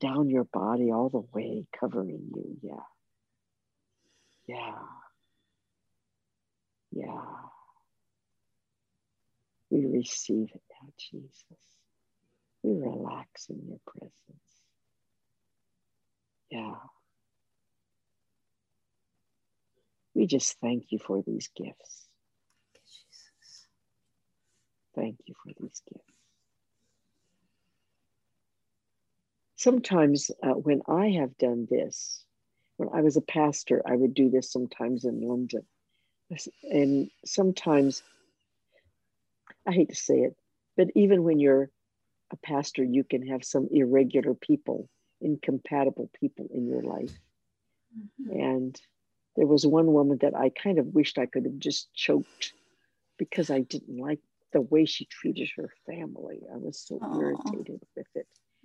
[0.00, 2.58] down your body all the way, covering you.
[2.62, 2.84] Yeah.
[4.46, 4.74] Yeah.
[6.92, 7.22] Yeah.
[9.70, 11.64] We receive it now, Jesus.
[12.62, 14.12] We relax in your presence.
[16.50, 16.74] Yeah.
[20.14, 22.08] We just thank you for these gifts.
[22.86, 23.68] Jesus.
[24.94, 26.17] Thank you for these gifts.
[29.58, 32.24] Sometimes, uh, when I have done this,
[32.76, 35.66] when I was a pastor, I would do this sometimes in London.
[36.70, 38.04] And sometimes
[39.66, 40.36] I hate to say it,
[40.76, 41.70] but even when you're
[42.30, 44.88] a pastor, you can have some irregular people,
[45.20, 47.18] incompatible people in your life.
[47.98, 48.40] Mm-hmm.
[48.40, 48.80] And
[49.34, 52.52] there was one woman that I kind of wished I could have just choked
[53.18, 54.20] because I didn't like
[54.52, 56.42] the way she treated her family.
[56.52, 57.20] I was so Aww.
[57.20, 57.82] irritated.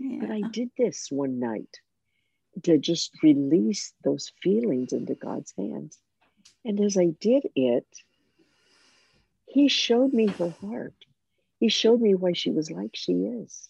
[0.03, 0.19] Yeah.
[0.19, 1.79] But I did this one night
[2.63, 5.97] to just release those feelings into God's hands.
[6.65, 7.87] And as I did it,
[9.45, 10.93] he showed me her heart.
[11.59, 13.69] He showed me why she was like she is.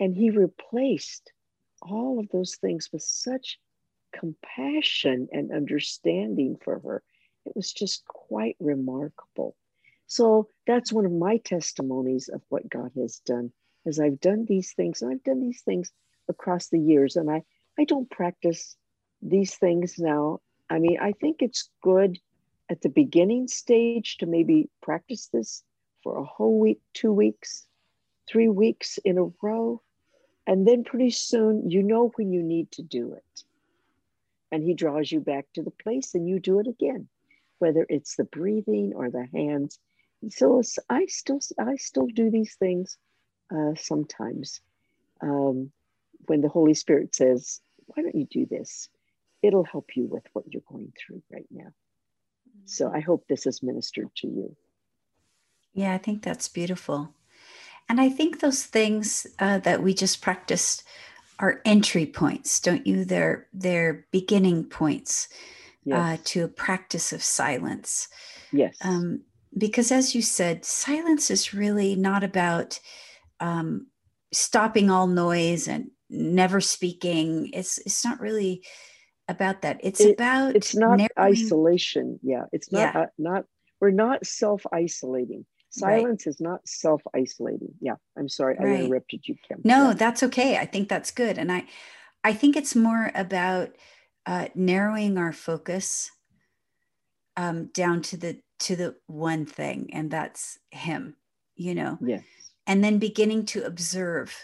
[0.00, 1.32] And he replaced
[1.82, 3.58] all of those things with such
[4.14, 7.02] compassion and understanding for her.
[7.44, 9.54] It was just quite remarkable.
[10.06, 13.52] So that's one of my testimonies of what God has done
[13.86, 15.92] as I've done these things, and I've done these things
[16.28, 17.42] across the years, and I,
[17.78, 18.76] I don't practice
[19.22, 20.40] these things now.
[20.68, 22.18] I mean, I think it's good
[22.68, 25.62] at the beginning stage to maybe practice this
[26.02, 27.66] for a whole week, two weeks,
[28.28, 29.82] three weeks in a row.
[30.46, 33.44] And then pretty soon you know when you need to do it.
[34.52, 37.08] And he draws you back to the place and you do it again,
[37.58, 39.78] whether it's the breathing or the hands.
[40.30, 42.96] So I still I still do these things
[43.54, 44.60] uh, sometimes
[45.20, 45.70] um,
[46.26, 48.88] when the Holy Spirit says, "Why don't you do this?"
[49.42, 51.72] It'll help you with what you're going through right now.
[52.64, 54.56] So I hope this has ministered to you.
[55.72, 57.14] Yeah, I think that's beautiful.
[57.88, 60.82] And I think those things uh, that we just practiced
[61.38, 63.04] are entry points, don't you?
[63.04, 65.36] They're, they're beginning points uh,
[65.84, 66.18] yes.
[66.18, 68.08] uh, to a practice of silence.
[68.52, 68.76] Yes.
[68.82, 69.20] Um,
[69.56, 72.80] because as you said, silence is really not about
[73.40, 73.86] um,
[74.32, 77.50] stopping all noise and never speaking.
[77.52, 78.64] It's, it's not really
[79.28, 79.80] about that.
[79.82, 81.08] It's it, about it's not narrowing...
[81.18, 82.18] isolation.
[82.22, 83.00] Yeah, it's not yeah.
[83.02, 83.44] Uh, not
[83.80, 85.44] we're not self isolating.
[85.70, 86.30] Silence right.
[86.30, 87.74] is not self isolating.
[87.80, 88.80] Yeah, I'm sorry right.
[88.80, 89.60] I interrupted you, Kim.
[89.64, 89.94] No, yeah.
[89.94, 90.56] that's okay.
[90.56, 91.64] I think that's good, and I
[92.24, 93.70] I think it's more about
[94.24, 96.10] uh, narrowing our focus
[97.36, 101.16] um, down to the to the one thing, and that's Him.
[101.56, 101.98] You know.
[102.00, 102.24] Yes.
[102.66, 104.34] And then beginning to observe.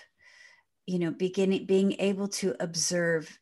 [0.87, 3.39] You know, beginning being able to observe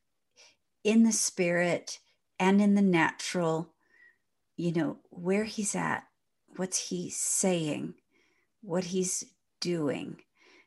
[0.85, 1.99] in the spirit
[2.39, 3.75] and in the natural,
[4.57, 6.05] you know, where he's at,
[6.57, 7.95] what's he saying,
[8.63, 9.25] what he's
[9.61, 10.19] doing,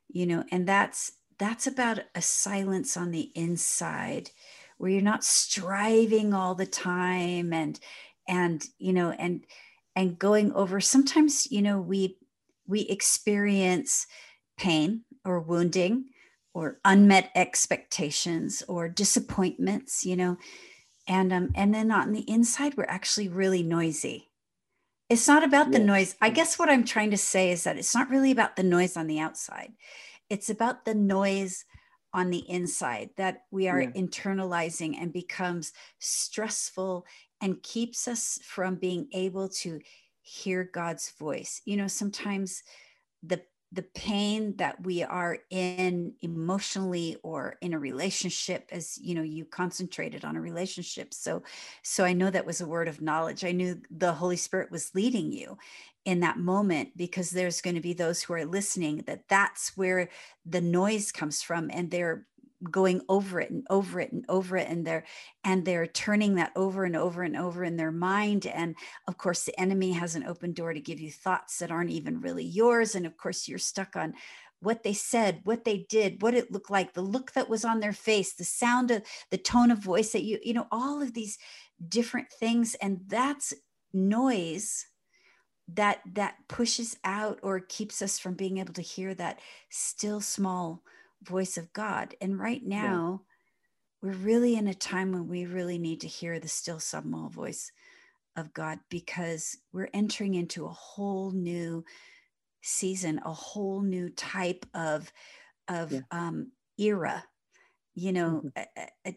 [0.08, 4.30] you know, and that's that's about a silence on the inside
[4.78, 7.80] where you're not striving all the time and
[8.28, 9.46] and you know and
[9.96, 12.18] and going over sometimes you know we
[12.68, 14.08] we experience
[14.58, 16.06] pain or wounding
[16.54, 20.38] or unmet expectations or disappointments you know
[21.08, 24.30] and um and then on the inside we're actually really noisy
[25.10, 25.74] it's not about yes.
[25.74, 28.56] the noise i guess what i'm trying to say is that it's not really about
[28.56, 29.72] the noise on the outside
[30.30, 31.66] it's about the noise
[32.14, 33.92] on the inside that we are yeah.
[33.92, 37.06] internalizing and becomes stressful
[37.42, 39.80] and keeps us from being able to
[40.24, 41.62] hear god's voice.
[41.66, 42.64] You know sometimes
[43.22, 43.42] the
[43.72, 49.46] the pain that we are in emotionally or in a relationship as you know you
[49.46, 51.14] concentrated on a relationship.
[51.14, 51.44] So
[51.82, 53.44] so i know that was a word of knowledge.
[53.44, 55.58] I knew the holy spirit was leading you
[56.06, 60.10] in that moment because there's going to be those who are listening that that's where
[60.46, 62.26] the noise comes from and they're
[62.72, 65.04] going over it and over it and over it and they're
[65.44, 68.76] and they're turning that over and over and over in their mind and
[69.08, 72.22] of course the enemy has an open door to give you thoughts that aren't even
[72.22, 74.14] really yours and of course you're stuck on
[74.60, 77.80] what they said what they did what it looked like the look that was on
[77.80, 81.14] their face the sound of the tone of voice that you you know all of
[81.14, 81.38] these
[81.90, 83.54] different things and that's
[83.94, 84.86] noise
[85.68, 90.84] that that pushes out or keeps us from being able to hear that still small
[91.24, 92.16] voice of God.
[92.22, 93.22] And right now,
[94.04, 94.10] yeah.
[94.10, 97.72] we're really in a time when we really need to hear the still small voice
[98.36, 101.86] of God because we're entering into a whole new
[102.62, 105.12] season, a whole new type of
[105.68, 106.02] of yeah.
[106.12, 107.24] um, era.
[107.96, 109.12] You know, mm-hmm.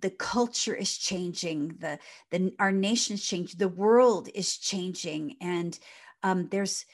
[0.00, 1.76] the culture is changing.
[1.80, 1.98] The
[2.30, 3.58] the our nation's changing.
[3.58, 5.78] The world is changing, and
[6.22, 6.86] um, there's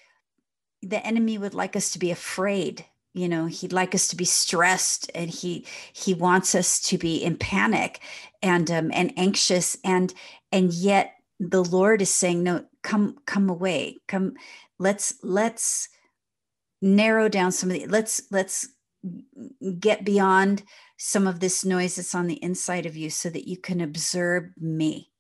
[0.83, 2.85] the enemy would like us to be afraid
[3.17, 7.17] you know he'd like us to be stressed and he he wants us to be
[7.17, 8.01] in panic
[8.43, 10.13] and um and anxious and
[10.53, 13.99] and yet the lord is saying no come come away.
[14.07, 14.35] Come
[14.79, 15.89] let's let's
[16.81, 18.69] narrow down some of the let's let's
[19.81, 20.63] get beyond
[20.97, 24.51] some of this noise that's on the inside of you so that you can observe
[24.59, 25.11] me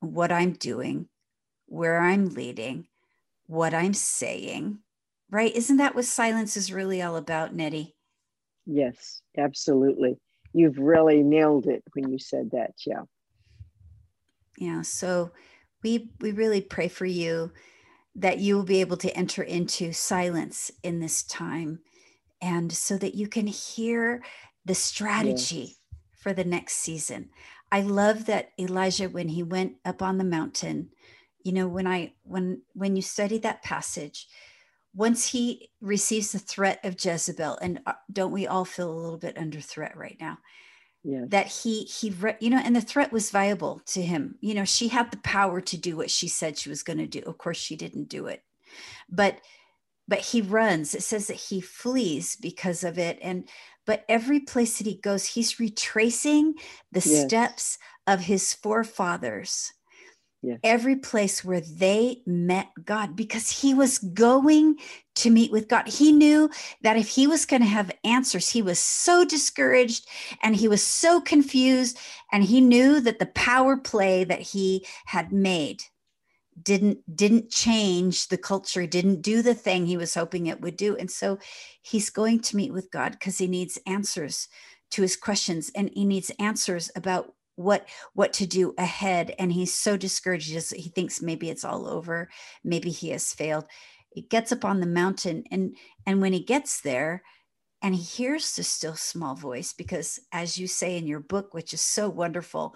[0.00, 1.08] what i'm doing
[1.66, 2.86] where i'm leading
[3.46, 4.78] what i'm saying
[5.30, 5.54] right?
[5.54, 7.94] Isn't that what silence is really all about, Nettie?
[8.66, 10.16] Yes, absolutely.
[10.52, 12.72] You've really nailed it when you said that.
[12.86, 13.02] Yeah.
[14.58, 14.82] Yeah.
[14.82, 15.32] So
[15.82, 17.52] we we really pray for you
[18.16, 21.80] that you will be able to enter into silence in this time
[22.40, 24.22] and so that you can hear
[24.64, 25.78] the strategy yes.
[26.12, 27.30] for the next season.
[27.72, 30.90] I love that Elijah when he went up on the mountain,
[31.42, 34.28] you know, when I when when you study that passage,
[34.94, 39.18] once he receives the threat of Jezebel, and uh, don't we all feel a little
[39.18, 40.38] bit under threat right now?
[41.02, 41.24] Yeah.
[41.26, 44.36] That he he you know, and the threat was viable to him.
[44.40, 47.06] You know, she had the power to do what she said she was going to
[47.06, 47.20] do.
[47.26, 48.42] Of course, she didn't do it,
[49.10, 49.38] but
[50.08, 50.94] but he runs.
[50.94, 53.48] It says that he flees because of it, and
[53.84, 56.54] but every place that he goes, he's retracing
[56.92, 57.24] the yes.
[57.24, 59.72] steps of his forefathers
[60.62, 64.76] every place where they met God because he was going
[65.16, 65.88] to meet with God.
[65.88, 66.50] He knew
[66.82, 70.06] that if he was going to have answers, he was so discouraged
[70.42, 71.98] and he was so confused.
[72.32, 75.82] And he knew that the power play that he had made
[76.62, 80.96] didn't didn't change the culture didn't do the thing he was hoping it would do
[80.96, 81.36] and so
[81.82, 84.46] he's going to meet with god because he needs answers
[84.90, 89.72] to his questions and he needs answers about what what to do ahead and he's
[89.72, 92.28] so discouraged he thinks maybe it's all over
[92.62, 93.64] maybe he has failed.
[94.10, 95.76] He gets up on the mountain and
[96.06, 97.22] and when he gets there
[97.82, 101.74] and he hears the still small voice because as you say in your book which
[101.74, 102.74] is so wonderful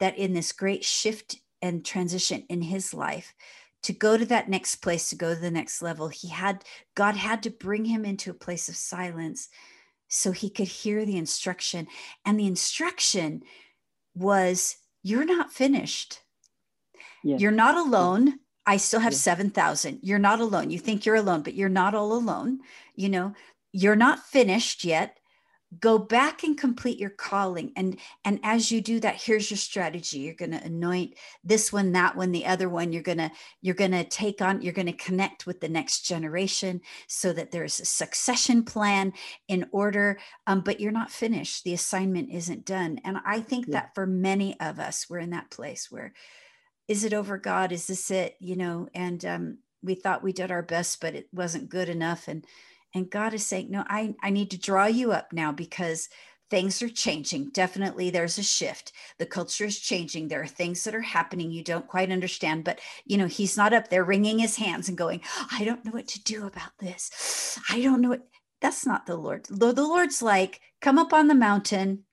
[0.00, 3.34] that in this great shift and transition in his life
[3.82, 7.16] to go to that next place to go to the next level he had god
[7.16, 9.48] had to bring him into a place of silence
[10.08, 11.86] so he could hear the instruction
[12.24, 13.42] and the instruction
[14.16, 16.20] was you're not finished.
[17.22, 17.36] Yeah.
[17.38, 18.40] You're not alone.
[18.66, 19.18] I still have yeah.
[19.18, 20.00] 7,000.
[20.02, 20.70] You're not alone.
[20.70, 22.60] You think you're alone, but you're not all alone.
[22.94, 23.34] You know,
[23.72, 25.18] you're not finished yet
[25.80, 30.18] go back and complete your calling and and as you do that here's your strategy.
[30.18, 32.92] You're going to anoint this one that one the other one.
[32.92, 33.30] You're going to
[33.62, 37.50] you're going to take on you're going to connect with the next generation so that
[37.50, 39.12] there's a succession plan
[39.48, 41.64] in order um, but you're not finished.
[41.64, 43.00] The assignment isn't done.
[43.04, 43.80] And i think yeah.
[43.80, 46.12] that for many of us we're in that place where
[46.88, 47.72] is it over god?
[47.72, 48.36] Is this it?
[48.40, 52.28] You know and um, we thought we did our best but it wasn't good enough
[52.28, 52.44] and
[52.96, 56.08] and God is saying, No, I, I need to draw you up now because
[56.50, 57.50] things are changing.
[57.50, 58.92] Definitely there's a shift.
[59.18, 60.28] The culture is changing.
[60.28, 63.74] There are things that are happening you don't quite understand, but you know, he's not
[63.74, 65.20] up there wringing his hands and going,
[65.52, 67.58] I don't know what to do about this.
[67.70, 68.26] I don't know what
[68.60, 69.46] that's not the Lord.
[69.50, 72.04] The, Lord's like, come up on the mountain,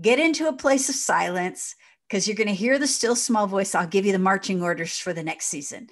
[0.00, 1.74] get into a place of silence,
[2.08, 3.74] because you're going to hear the still small voice.
[3.74, 5.88] I'll give you the marching orders for the next season.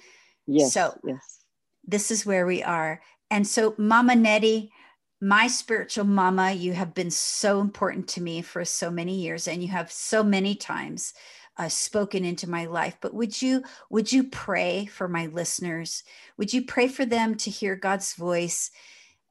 [0.47, 0.73] Yes.
[0.73, 1.43] So yes.
[1.85, 3.01] this is where we are.
[3.31, 4.73] And so, Mama Nettie,
[5.21, 9.63] my spiritual mama, you have been so important to me for so many years, and
[9.63, 11.13] you have so many times
[11.57, 12.97] uh, spoken into my life.
[13.01, 16.03] But would you would you pray for my listeners?
[16.37, 18.69] Would you pray for them to hear god's voice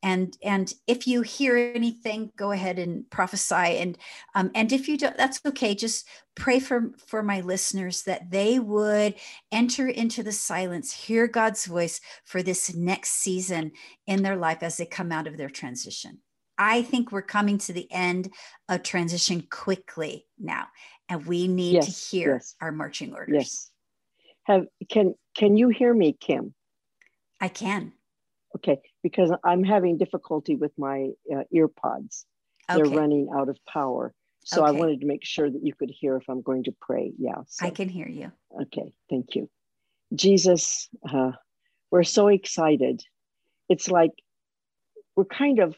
[0.03, 3.55] and and if you hear anything go ahead and prophesy.
[3.55, 3.99] And
[4.35, 5.75] um, and if you don't that's okay.
[5.75, 9.15] Just pray for for my listeners that they would
[9.53, 13.73] enter into the silence hear god's voice for this next season
[14.07, 16.19] in their life as they come out of their transition.
[16.57, 18.33] I think we're coming to the end
[18.69, 20.69] of transition quickly now
[21.09, 22.55] and we need yes, to hear yes.
[22.61, 23.35] our marching orders.
[23.35, 23.71] Yes.
[24.45, 26.55] Have can can you hear me kim?
[27.41, 27.93] I can
[28.57, 32.27] Okay, because I'm having difficulty with my uh, ear pods.
[32.69, 32.83] Okay.
[32.83, 34.13] They're running out of power.
[34.45, 34.69] So okay.
[34.69, 37.13] I wanted to make sure that you could hear if I'm going to pray.
[37.19, 37.43] Yeah.
[37.47, 37.67] So.
[37.67, 38.33] I can hear you.
[38.63, 39.49] Okay, thank you.
[40.15, 41.33] Jesus, uh,
[41.91, 43.03] we're so excited.
[43.69, 44.13] It's like
[45.15, 45.77] we're kind of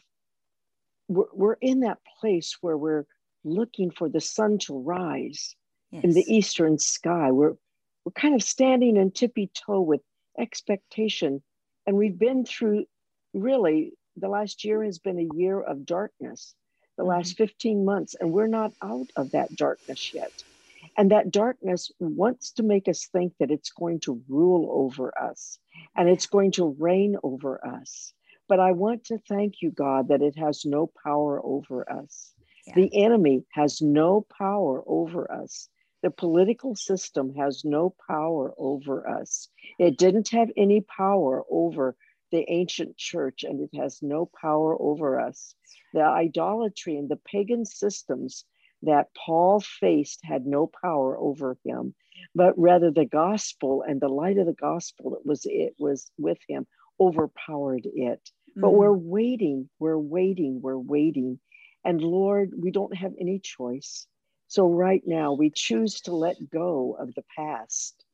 [1.08, 3.04] we're, we're in that place where we're
[3.44, 5.54] looking for the sun to rise
[5.90, 6.04] yes.
[6.04, 7.30] in the eastern sky.
[7.30, 7.54] We're
[8.04, 10.00] we're kind of standing in tippy toe with
[10.38, 11.42] expectation
[11.86, 12.84] and we've been through
[13.34, 16.54] really the last year has been a year of darkness,
[16.96, 17.44] the last mm-hmm.
[17.44, 20.44] 15 months, and we're not out of that darkness yet.
[20.96, 25.58] And that darkness wants to make us think that it's going to rule over us
[25.96, 28.12] and it's going to reign over us.
[28.48, 32.34] But I want to thank you, God, that it has no power over us.
[32.66, 32.74] Yeah.
[32.74, 35.68] The enemy has no power over us.
[36.02, 39.48] The political system has no power over us.
[39.78, 41.96] It didn't have any power over
[42.32, 45.54] the ancient church, and it has no power over us.
[45.92, 48.44] The idolatry and the pagan systems
[48.82, 51.94] that Paul faced had no power over him,
[52.34, 56.38] but rather the gospel and the light of the gospel that was it was with
[56.48, 56.66] him
[56.98, 58.20] overpowered it.
[58.50, 58.60] Mm-hmm.
[58.60, 61.38] But we're waiting, we're waiting, we're waiting.
[61.84, 64.06] And Lord, we don't have any choice.
[64.52, 68.04] So right now, we choose to let go of the past,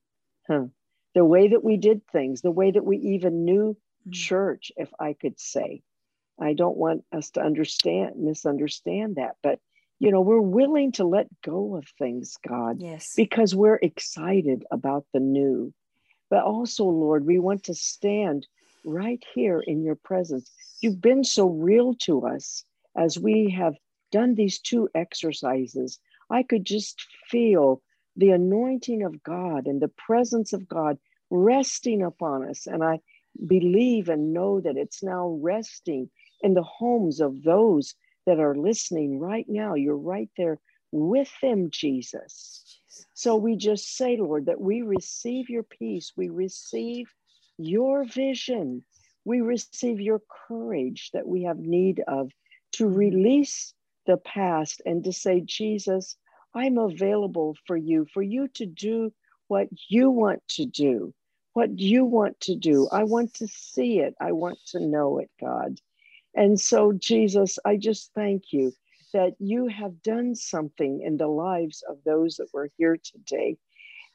[0.47, 0.66] huh?
[1.12, 3.77] the way that we did things, the way that we even knew
[4.09, 4.12] mm.
[4.12, 5.82] church, if I could say.
[6.40, 9.59] I don't want us to understand, misunderstand that, but
[9.98, 15.06] you know, we're willing to let go of things, God, yes, because we're excited about
[15.12, 15.74] the new.
[16.31, 18.47] But also, Lord, we want to stand
[18.85, 20.52] right here in your presence.
[20.82, 22.62] You've been so real to us
[22.97, 23.74] as we have
[24.12, 25.98] done these two exercises
[26.31, 27.83] I could just feel
[28.17, 30.99] the anointing of God and the presence of God
[31.31, 32.67] resting upon us.
[32.67, 33.01] And I
[33.47, 36.11] believe and know that it's now resting
[36.41, 37.95] in the homes of those
[38.27, 39.75] that are listening right now.
[39.75, 40.59] You're right there
[40.93, 42.81] with them, Jesus.
[43.15, 47.07] So we just say, Lord, that we receive your peace, we receive
[47.59, 48.85] your vision,
[49.25, 52.31] we receive your courage that we have need of
[52.73, 52.95] to mm-hmm.
[52.95, 53.75] release
[54.09, 56.16] the past and to say, Jesus,
[56.55, 59.12] I'm available for you, for you to do
[59.47, 61.14] what you want to do,
[61.52, 62.89] what you want to do.
[62.90, 64.14] I want to see it.
[64.20, 65.78] I want to know it, God.
[66.35, 68.72] And so, Jesus, I just thank you
[69.12, 73.56] that you have done something in the lives of those that were here today.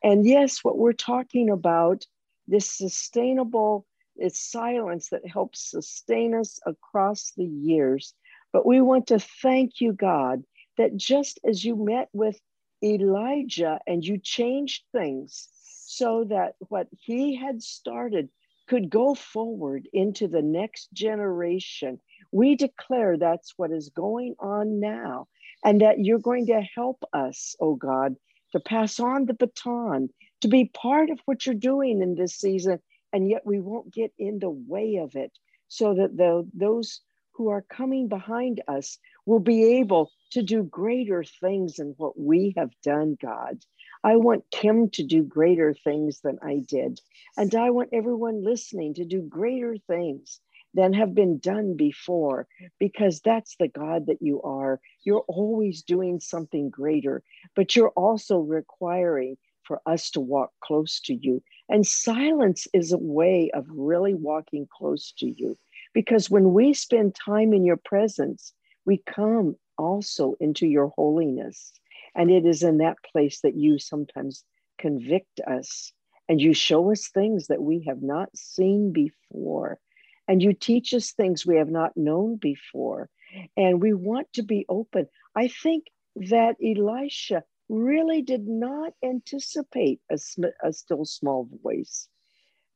[0.03, 2.05] And yes, what we're talking about,
[2.47, 8.13] this sustainable, it's silence that helps sustain us across the years.
[8.53, 10.43] But we want to thank you, God,
[10.77, 12.39] that just as you met with
[12.83, 15.49] Elijah and you changed things
[15.85, 18.29] so that what he had started
[18.67, 21.99] could go forward into the next generation.
[22.31, 25.27] We declare that's what is going on now,
[25.65, 28.15] and that you're going to help us, oh God,
[28.53, 30.09] to pass on the baton,
[30.41, 32.79] to be part of what you're doing in this season,
[33.11, 35.31] and yet we won't get in the way of it,
[35.67, 37.01] so that the, those
[37.33, 42.53] who are coming behind us will be able to do greater things than what we
[42.57, 43.59] have done, God.
[44.03, 46.99] I want Kim to do greater things than I did.
[47.37, 50.39] And I want everyone listening to do greater things
[50.73, 52.47] than have been done before,
[52.79, 54.79] because that's the God that you are.
[55.03, 57.23] You're always doing something greater,
[57.55, 61.41] but you're also requiring for us to walk close to you.
[61.69, 65.57] And silence is a way of really walking close to you.
[65.93, 68.53] Because when we spend time in your presence,
[68.85, 71.71] we come also into your holiness.
[72.15, 74.43] And it is in that place that you sometimes
[74.77, 75.93] convict us
[76.29, 79.79] and you show us things that we have not seen before.
[80.27, 83.09] And you teach us things we have not known before.
[83.57, 85.07] And we want to be open.
[85.35, 90.17] I think that Elisha really did not anticipate a,
[90.63, 92.07] a still small voice.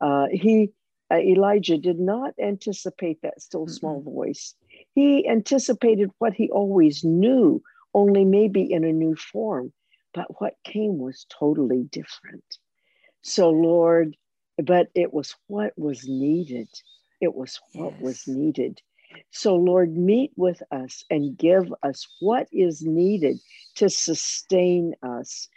[0.01, 0.71] Uh, he
[1.11, 3.73] uh, Elijah did not anticipate that still mm-hmm.
[3.73, 4.55] small voice.
[4.93, 7.61] He anticipated what he always knew,
[7.93, 9.73] only maybe in a new form.
[10.13, 12.57] but what came was totally different.
[13.21, 14.15] So, Lord,
[14.57, 16.69] but it was what was needed.
[17.21, 18.01] It was what yes.
[18.01, 18.81] was needed.
[19.31, 23.39] So, Lord, meet with us and give us what is needed
[23.75, 25.47] to sustain us.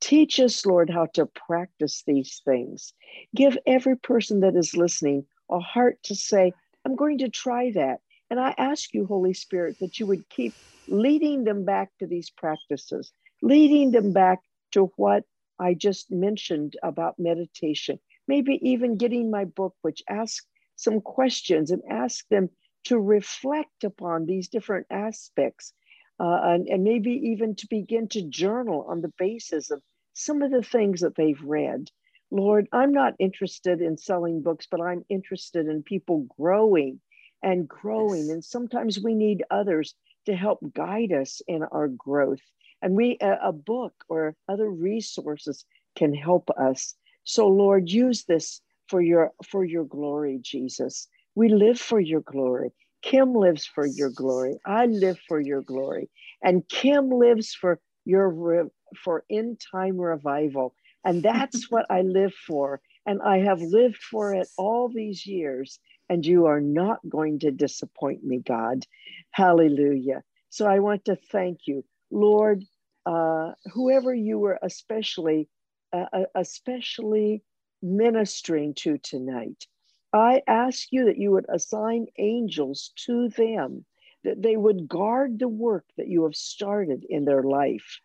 [0.00, 2.94] Teach us, Lord, how to practice these things.
[3.34, 6.52] Give every person that is listening a heart to say,
[6.84, 7.98] I'm going to try that.
[8.30, 10.54] And I ask you, Holy Spirit, that you would keep
[10.86, 13.12] leading them back to these practices,
[13.42, 14.40] leading them back
[14.72, 15.24] to what
[15.58, 17.98] I just mentioned about meditation.
[18.28, 20.46] Maybe even getting my book, which asks
[20.76, 22.50] some questions and ask them
[22.84, 25.72] to reflect upon these different aspects
[26.20, 29.82] uh, and, and maybe even to begin to journal on the basis of
[30.12, 31.90] some of the things that they've read.
[32.30, 37.00] Lord, I'm not interested in selling books, but I'm interested in people growing
[37.42, 38.26] and growing.
[38.26, 38.30] Yes.
[38.30, 39.94] And sometimes we need others
[40.26, 42.42] to help guide us in our growth.
[42.82, 45.64] And we, a, a book or other resources
[45.96, 46.94] can help us.
[47.24, 51.08] So, Lord, use this for your for your glory, Jesus.
[51.34, 52.70] We live for your glory.
[53.02, 54.58] Kim lives for your glory.
[54.66, 56.10] I live for your glory.
[56.42, 58.70] And Kim lives for your
[59.04, 60.74] for in time revival.
[61.04, 62.80] And that's what I live for.
[63.06, 65.78] And I have lived for it all these years.
[66.08, 68.84] And you are not going to disappoint me, God.
[69.30, 70.22] Hallelujah.
[70.48, 72.64] So I want to thank you, Lord,
[73.04, 75.48] uh, whoever you were especially,
[75.92, 77.42] uh, uh especially
[77.82, 79.66] ministering to tonight.
[80.12, 83.84] I ask you that you would assign angels to them,
[84.24, 88.00] that they would guard the work that you have started in their life,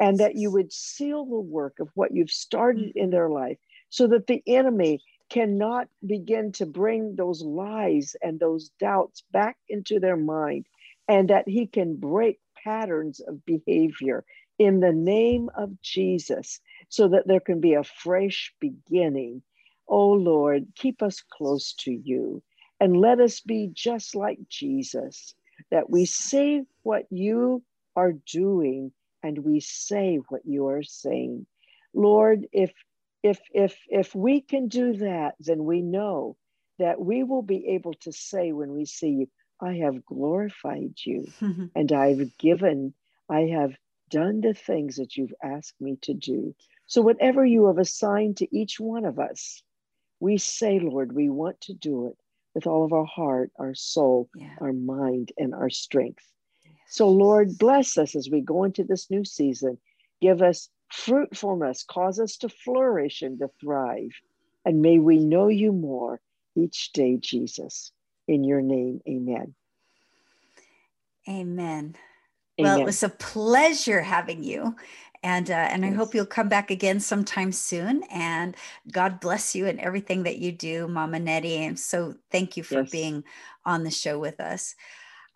[0.00, 2.96] and that you would seal the work of what you've started mm.
[2.96, 3.58] in their life
[3.90, 10.00] so that the enemy cannot begin to bring those lies and those doubts back into
[10.00, 10.66] their mind,
[11.08, 14.24] and that he can break patterns of behavior
[14.58, 19.42] in the name of Jesus so that there can be a fresh beginning
[19.94, 22.42] Oh Lord, keep us close to you
[22.80, 25.34] and let us be just like Jesus,
[25.70, 27.62] that we say what you
[27.94, 28.90] are doing
[29.22, 31.44] and we say what you are saying.
[31.92, 32.72] Lord, if
[33.22, 36.38] if if if we can do that, then we know
[36.78, 39.28] that we will be able to say when we see you,
[39.60, 41.26] I have glorified you
[41.76, 42.94] and I've given,
[43.28, 43.76] I have
[44.08, 46.54] done the things that you've asked me to do.
[46.86, 49.62] So whatever you have assigned to each one of us,
[50.22, 52.16] we say, Lord, we want to do it
[52.54, 54.54] with all of our heart, our soul, yeah.
[54.60, 56.24] our mind, and our strength.
[56.64, 56.74] Yes.
[56.90, 59.78] So, Lord, bless us as we go into this new season.
[60.20, 64.12] Give us fruitfulness, cause us to flourish and to thrive.
[64.64, 66.20] And may we know you more
[66.54, 67.90] each day, Jesus.
[68.28, 69.56] In your name, amen.
[71.28, 71.96] Amen.
[72.60, 72.72] Amen.
[72.72, 74.76] Well, it was a pleasure having you.
[75.22, 75.84] And uh, and.
[75.84, 78.02] I hope you'll come back again sometime soon.
[78.10, 78.56] And
[78.90, 81.64] God bless you and everything that you do, Mama Nettie.
[81.64, 82.90] And so thank you for yes.
[82.90, 83.24] being
[83.64, 84.74] on the show with us.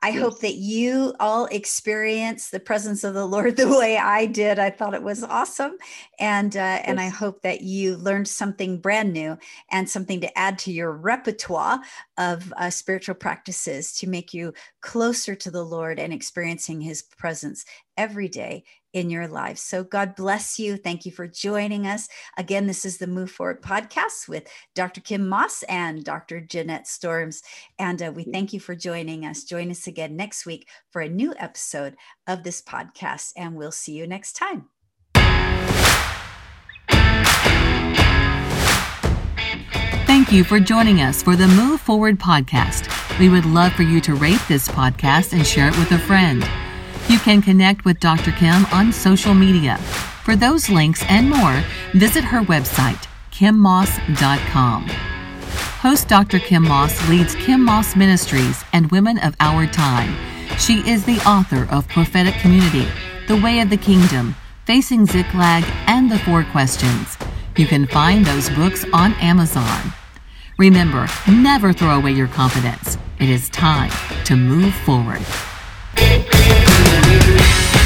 [0.02, 0.20] I yes.
[0.20, 4.58] hope that you all experience the presence of the Lord the way I did.
[4.58, 5.76] I thought it was awesome,
[6.18, 6.84] and uh, yes.
[6.86, 9.38] and I hope that you learned something brand new
[9.70, 11.80] and something to add to your repertoire
[12.18, 17.64] of uh, spiritual practices to make you closer to the Lord and experiencing His presence
[17.97, 19.59] every day in your life.
[19.59, 20.77] So, God bless you.
[20.77, 22.09] Thank you for joining us.
[22.39, 25.01] Again, this is the Move Forward podcast with Dr.
[25.01, 26.40] Kim Maas and Dr.
[26.40, 27.43] Jeannette Storms.
[27.78, 29.44] And uh, we thank you for joining us.
[29.44, 31.97] Join us again next week for a new episode
[32.27, 34.68] of this podcast, and we'll see you next time.
[40.06, 42.89] Thank you for joining us for the Move Forward podcast.
[43.18, 46.43] We would love for you to rate this podcast and share it with a friend.
[47.08, 48.32] You can connect with Dr.
[48.32, 49.76] Kim on social media.
[50.24, 51.62] For those links and more,
[51.92, 54.88] visit her website, kimmaas.com.
[55.78, 56.40] Host Dr.
[56.40, 60.16] Kim Maas leads Kim Maas Ministries and Women of Our Time.
[60.58, 62.88] She is the author of Prophetic Community,
[63.28, 64.34] The Way of the Kingdom,
[64.64, 67.16] Facing Ziklag, and The Four Questions.
[67.56, 69.92] You can find those books on Amazon.
[70.58, 72.98] Remember, never throw away your confidence.
[73.20, 73.92] It is time
[74.24, 75.22] to move forward.
[77.47, 77.85] Bye.